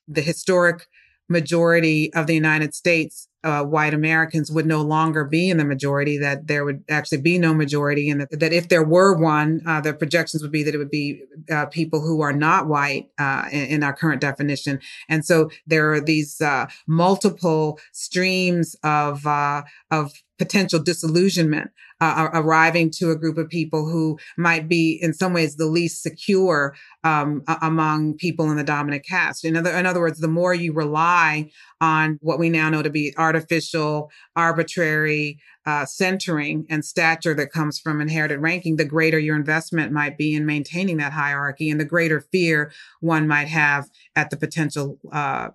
[0.07, 0.87] the historic
[1.27, 6.17] majority of the United States uh, white Americans would no longer be in the majority,
[6.17, 9.81] that there would actually be no majority, and that, that if there were one, uh,
[9.81, 13.45] the projections would be that it would be uh, people who are not white uh,
[13.51, 14.79] in, in, our current definition.
[15.09, 21.69] And so there are these uh, multiple streams of uh, of potential disillusionment
[21.99, 26.01] uh, arriving to a group of people who might be in some ways the least
[26.01, 29.45] secure um, among people in the dominant caste.
[29.45, 32.89] In other, in other words, the more you rely on what we now know to
[32.89, 39.35] be artificial, arbitrary uh, centering and stature that comes from inherited ranking, the greater your
[39.35, 44.31] investment might be in maintaining that hierarchy and the greater fear one might have at
[44.31, 45.49] the potential uh,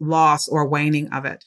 [0.00, 1.44] loss or waning of it.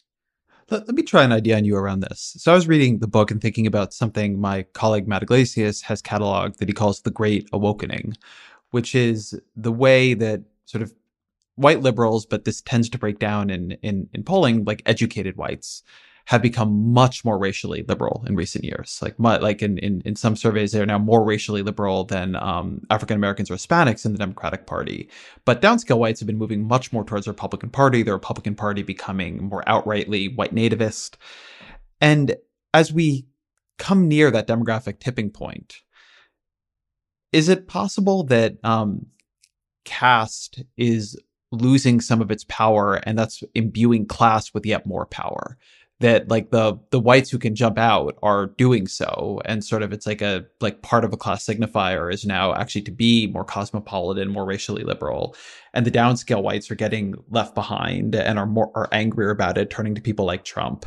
[0.70, 2.36] Let, let, me try an idea on you around this.
[2.38, 6.02] So I was reading the book and thinking about something my colleague Matt Yglesias has
[6.02, 8.16] cataloged that he calls the Great Awakening,
[8.72, 10.94] which is the way that sort of
[11.56, 15.84] white liberals, but this tends to break down in in, in polling, like educated whites,
[16.30, 19.00] have become much more racially liberal in recent years.
[19.02, 23.16] Like, like in, in, in some surveys, they're now more racially liberal than um, African
[23.16, 25.10] Americans or Hispanics in the Democratic Party.
[25.44, 28.04] But downscale whites have been moving much more towards the Republican Party.
[28.04, 31.16] The Republican Party becoming more outrightly white nativist.
[32.00, 32.36] And
[32.76, 33.26] as we
[33.80, 35.78] come near that demographic tipping point,
[37.32, 39.08] is it possible that um,
[39.84, 41.20] caste is
[41.52, 45.58] losing some of its power and that's imbuing class with yet more power?
[46.00, 49.92] That like the the whites who can jump out are doing so and sort of
[49.92, 53.44] it's like a like part of a class signifier is now actually to be more
[53.44, 55.36] cosmopolitan more racially liberal
[55.74, 59.70] and the downscale whites are getting left behind and are more are angrier about it
[59.70, 60.86] turning to people like Trump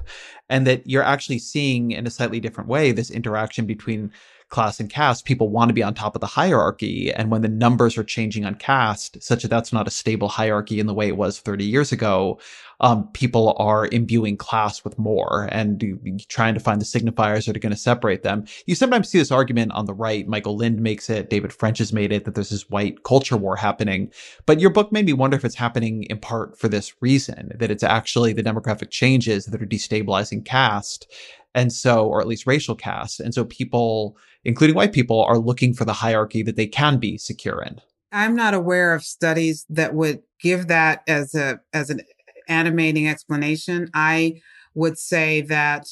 [0.49, 4.11] and that you're actually seeing in a slightly different way this interaction between
[4.53, 7.13] class and caste, people want to be on top of the hierarchy.
[7.13, 10.79] And when the numbers are changing on caste, such that that's not a stable hierarchy
[10.79, 12.39] in the way it was 30 years ago,
[12.83, 15.83] um, people are imbuing class with more and
[16.29, 18.45] trying to find the signifiers that are going to separate them.
[18.67, 20.27] You sometimes see this argument on the right.
[20.27, 21.31] Michael Lind makes it.
[21.31, 24.11] David French has made it that there's this white culture war happening.
[24.47, 27.71] But your book made me wonder if it's happening in part for this reason, that
[27.71, 31.11] it's actually the demographic changes that are destabilizing caste.
[31.55, 33.21] And so, or at least racial caste.
[33.21, 37.19] And so people, including white people, are looking for the hierarchy that they can be
[37.19, 37.81] secure in.
[38.11, 42.03] I'm not aware of studies that would give that as a as an
[42.49, 43.91] animating explanation.
[43.95, 44.41] I
[44.75, 45.89] would say that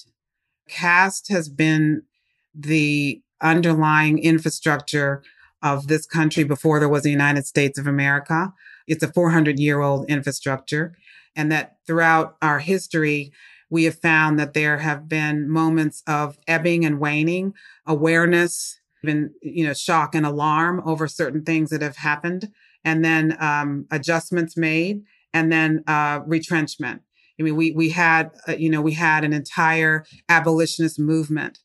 [0.68, 2.02] caste has been
[2.54, 5.22] the underlying infrastructure
[5.62, 8.52] of this country before there was the United States of America.
[8.86, 10.94] It's a 400 year old infrastructure.
[11.36, 13.32] And that throughout our history,
[13.70, 17.54] we have found that there have been moments of ebbing and waning,
[17.86, 22.50] awareness, even, you know, shock and alarm over certain things that have happened,
[22.84, 25.02] and then um, adjustments made
[25.32, 27.02] and then uh, retrenchment.
[27.38, 31.60] I mean, we we had uh, you know we had an entire abolitionist movement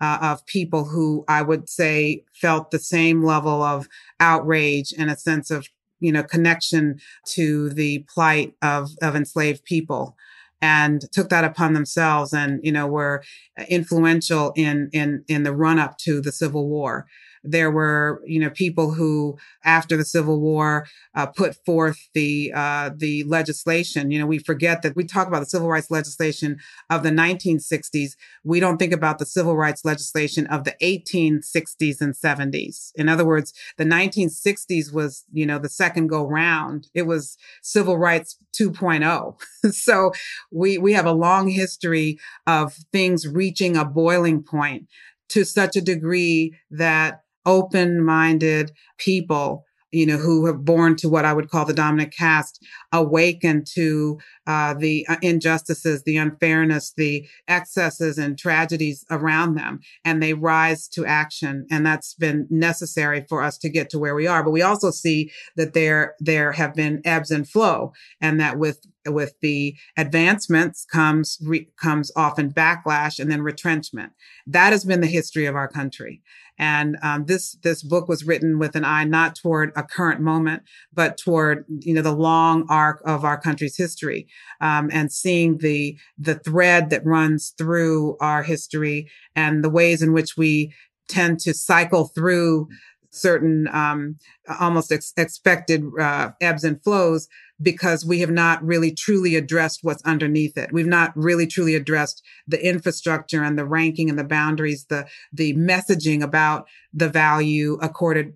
[0.00, 3.88] uh, of people who I would say felt the same level of
[4.20, 5.68] outrage and a sense of
[5.98, 10.16] you know connection to the plight of of enslaved people
[10.60, 13.22] and took that upon themselves and you know were
[13.58, 17.06] uh, influential in in in the run up to the civil war
[17.46, 22.90] there were, you know, people who, after the Civil War, uh, put forth the uh,
[22.96, 24.10] the legislation.
[24.10, 26.58] You know, we forget that we talk about the civil rights legislation
[26.90, 28.12] of the 1960s.
[28.44, 32.92] We don't think about the civil rights legislation of the 1860s and 70s.
[32.94, 36.88] In other words, the 1960s was, you know, the second go round.
[36.94, 39.36] It was civil rights 2.0.
[39.72, 40.12] so
[40.50, 44.88] we we have a long history of things reaching a boiling point
[45.28, 51.24] to such a degree that open minded people you know, who have born to what
[51.24, 52.62] I would call the dominant caste,
[52.92, 60.22] awaken to uh, the uh, injustices, the unfairness, the excesses and tragedies around them, and
[60.22, 61.66] they rise to action.
[61.70, 64.42] And that's been necessary for us to get to where we are.
[64.42, 68.80] But we also see that there there have been ebbs and flow, and that with
[69.06, 74.12] with the advancements comes re, comes often backlash and then retrenchment.
[74.46, 76.22] That has been the history of our country.
[76.58, 80.62] And um, this this book was written with an eye not toward a current moment,
[80.92, 84.26] but toward you know the long arc of our country's history,
[84.60, 90.12] um, and seeing the the thread that runs through our history and the ways in
[90.12, 90.72] which we
[91.08, 92.68] tend to cycle through
[93.16, 94.16] certain um,
[94.60, 97.28] almost ex- expected uh, ebbs and flows
[97.60, 100.72] because we have not really truly addressed what's underneath it.
[100.72, 105.54] We've not really truly addressed the infrastructure and the ranking and the boundaries, the the
[105.54, 108.34] messaging about the value accorded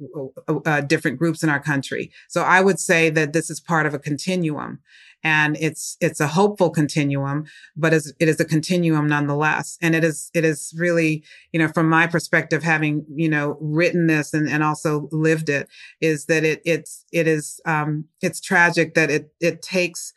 [0.48, 2.10] uh, different groups in our country.
[2.28, 4.80] So I would say that this is part of a continuum
[5.22, 7.44] and it's it's a hopeful continuum
[7.76, 9.78] but it is a continuum nonetheless.
[9.80, 14.06] And it is it is really you know from my perspective having you know written
[14.06, 15.68] this and, and also lived it
[16.00, 20.12] is that it it's it is um it's tragic that it it takes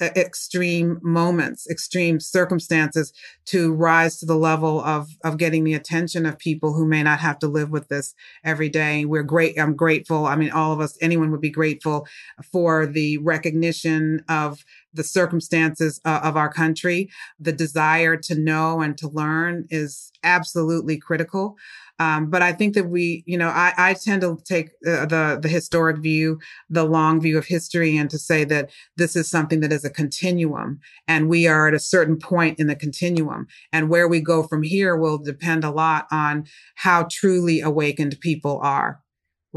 [0.00, 3.12] extreme moments, extreme circumstances
[3.46, 7.20] to rise to the level of of getting the attention of people who may not
[7.20, 8.14] have to live with this
[8.44, 9.04] every day.
[9.04, 9.58] We're great.
[9.58, 10.26] I'm grateful.
[10.26, 12.06] I mean, all of us, anyone would be grateful
[12.52, 17.10] for the recognition of the circumstances uh, of our country.
[17.38, 21.56] The desire to know and to learn is absolutely critical.
[22.00, 25.38] Um, but I think that we, you know, I, I tend to take uh, the
[25.42, 26.38] the historic view,
[26.70, 29.90] the long view of history, and to say that this is something that is a
[29.90, 30.78] continuum,
[31.08, 34.62] and we are at a certain point in the continuum, and where we go from
[34.62, 36.44] here will depend a lot on
[36.76, 39.00] how truly awakened people are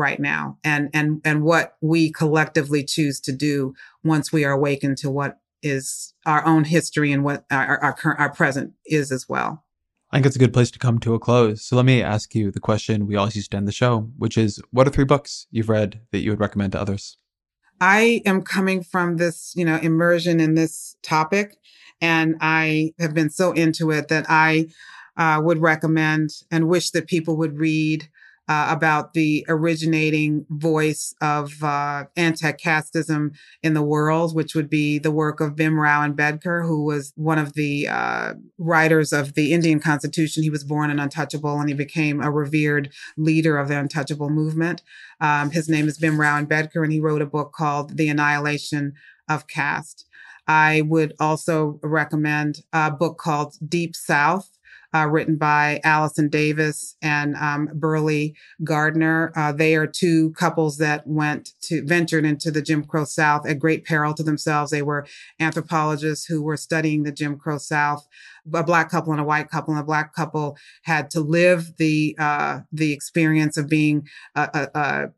[0.01, 3.73] right now, and and and what we collectively choose to do
[4.03, 8.19] once we are awakened to what is our own history and what our our, current
[8.19, 9.63] our present is as well.
[10.11, 11.63] I think it's a good place to come to a close.
[11.63, 14.37] So let me ask you the question we always used to end the show, which
[14.37, 17.17] is what are three books you've read that you would recommend to others?
[17.79, 21.57] I am coming from this, you know, immersion in this topic,
[22.01, 24.67] and I have been so into it that I
[25.15, 28.09] uh, would recommend and wish that people would read
[28.51, 33.33] uh, about the originating voice of uh, anti-casteism
[33.63, 37.53] in the world, which would be the work of Bhimrao Ambedkar, who was one of
[37.53, 40.43] the uh, writers of the Indian Constitution.
[40.43, 44.81] He was born an untouchable, and he became a revered leader of the untouchable movement.
[45.21, 48.95] Um, his name is Bhimrao Ambedkar, and he wrote a book called The Annihilation
[49.29, 50.05] of Caste.
[50.45, 54.49] I would also recommend a book called Deep South
[54.93, 59.31] uh, written by Allison Davis and um, Burleigh Gardner.
[59.35, 63.59] Uh, they are two couples that went to ventured into the Jim Crow South at
[63.59, 64.71] great peril to themselves.
[64.71, 65.05] They were
[65.39, 68.07] anthropologists who were studying the Jim Crow South.
[68.53, 72.15] A black couple and a white couple, and a black couple had to live the
[72.17, 75.11] uh, the experience of being a, a, a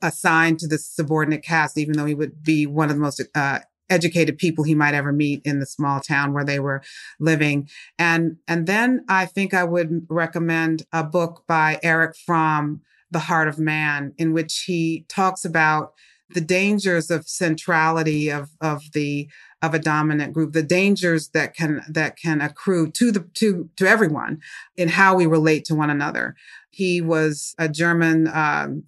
[0.00, 3.58] assigned to the subordinate caste, even though he would be one of the most uh,
[3.90, 6.82] educated people he might ever meet in the small town where they were
[7.18, 7.68] living.
[7.98, 12.80] And, and then I think I would recommend a book by Erich Fromm,
[13.10, 15.92] The Heart of Man, in which he talks about
[16.32, 19.28] the dangers of centrality of, of the
[19.62, 23.86] of a dominant group, the dangers that can that can accrue to the to to
[23.86, 24.40] everyone
[24.76, 26.34] in how we relate to one another.
[26.70, 28.84] He was a German um,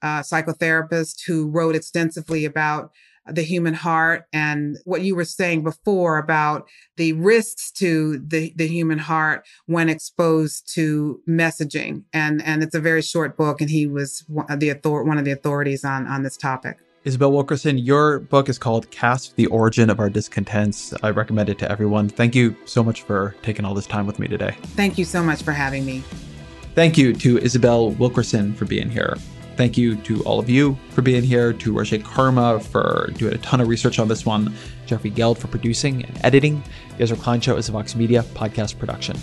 [0.00, 2.90] uh, psychotherapist who wrote extensively about
[3.26, 8.66] the human heart and what you were saying before about the risks to the, the
[8.66, 12.02] human heart when exposed to messaging.
[12.12, 13.60] And, and it's a very short book.
[13.60, 16.78] And he was the author- one of the authorities on, on this topic.
[17.04, 20.94] Isabel Wilkerson, your book is called Caste The Origin of Our Discontents.
[21.02, 22.08] I recommend it to everyone.
[22.08, 24.56] Thank you so much for taking all this time with me today.
[24.68, 26.02] Thank you so much for having me.
[26.74, 29.16] Thank you to Isabel Wilkerson for being here.
[29.56, 33.38] Thank you to all of you for being here, to Rogé Karma for doing a
[33.38, 34.54] ton of research on this one,
[34.86, 36.62] Jeffrey Geld for producing and editing.
[36.98, 39.16] Ezra Klein Show is a Vox Media podcast production.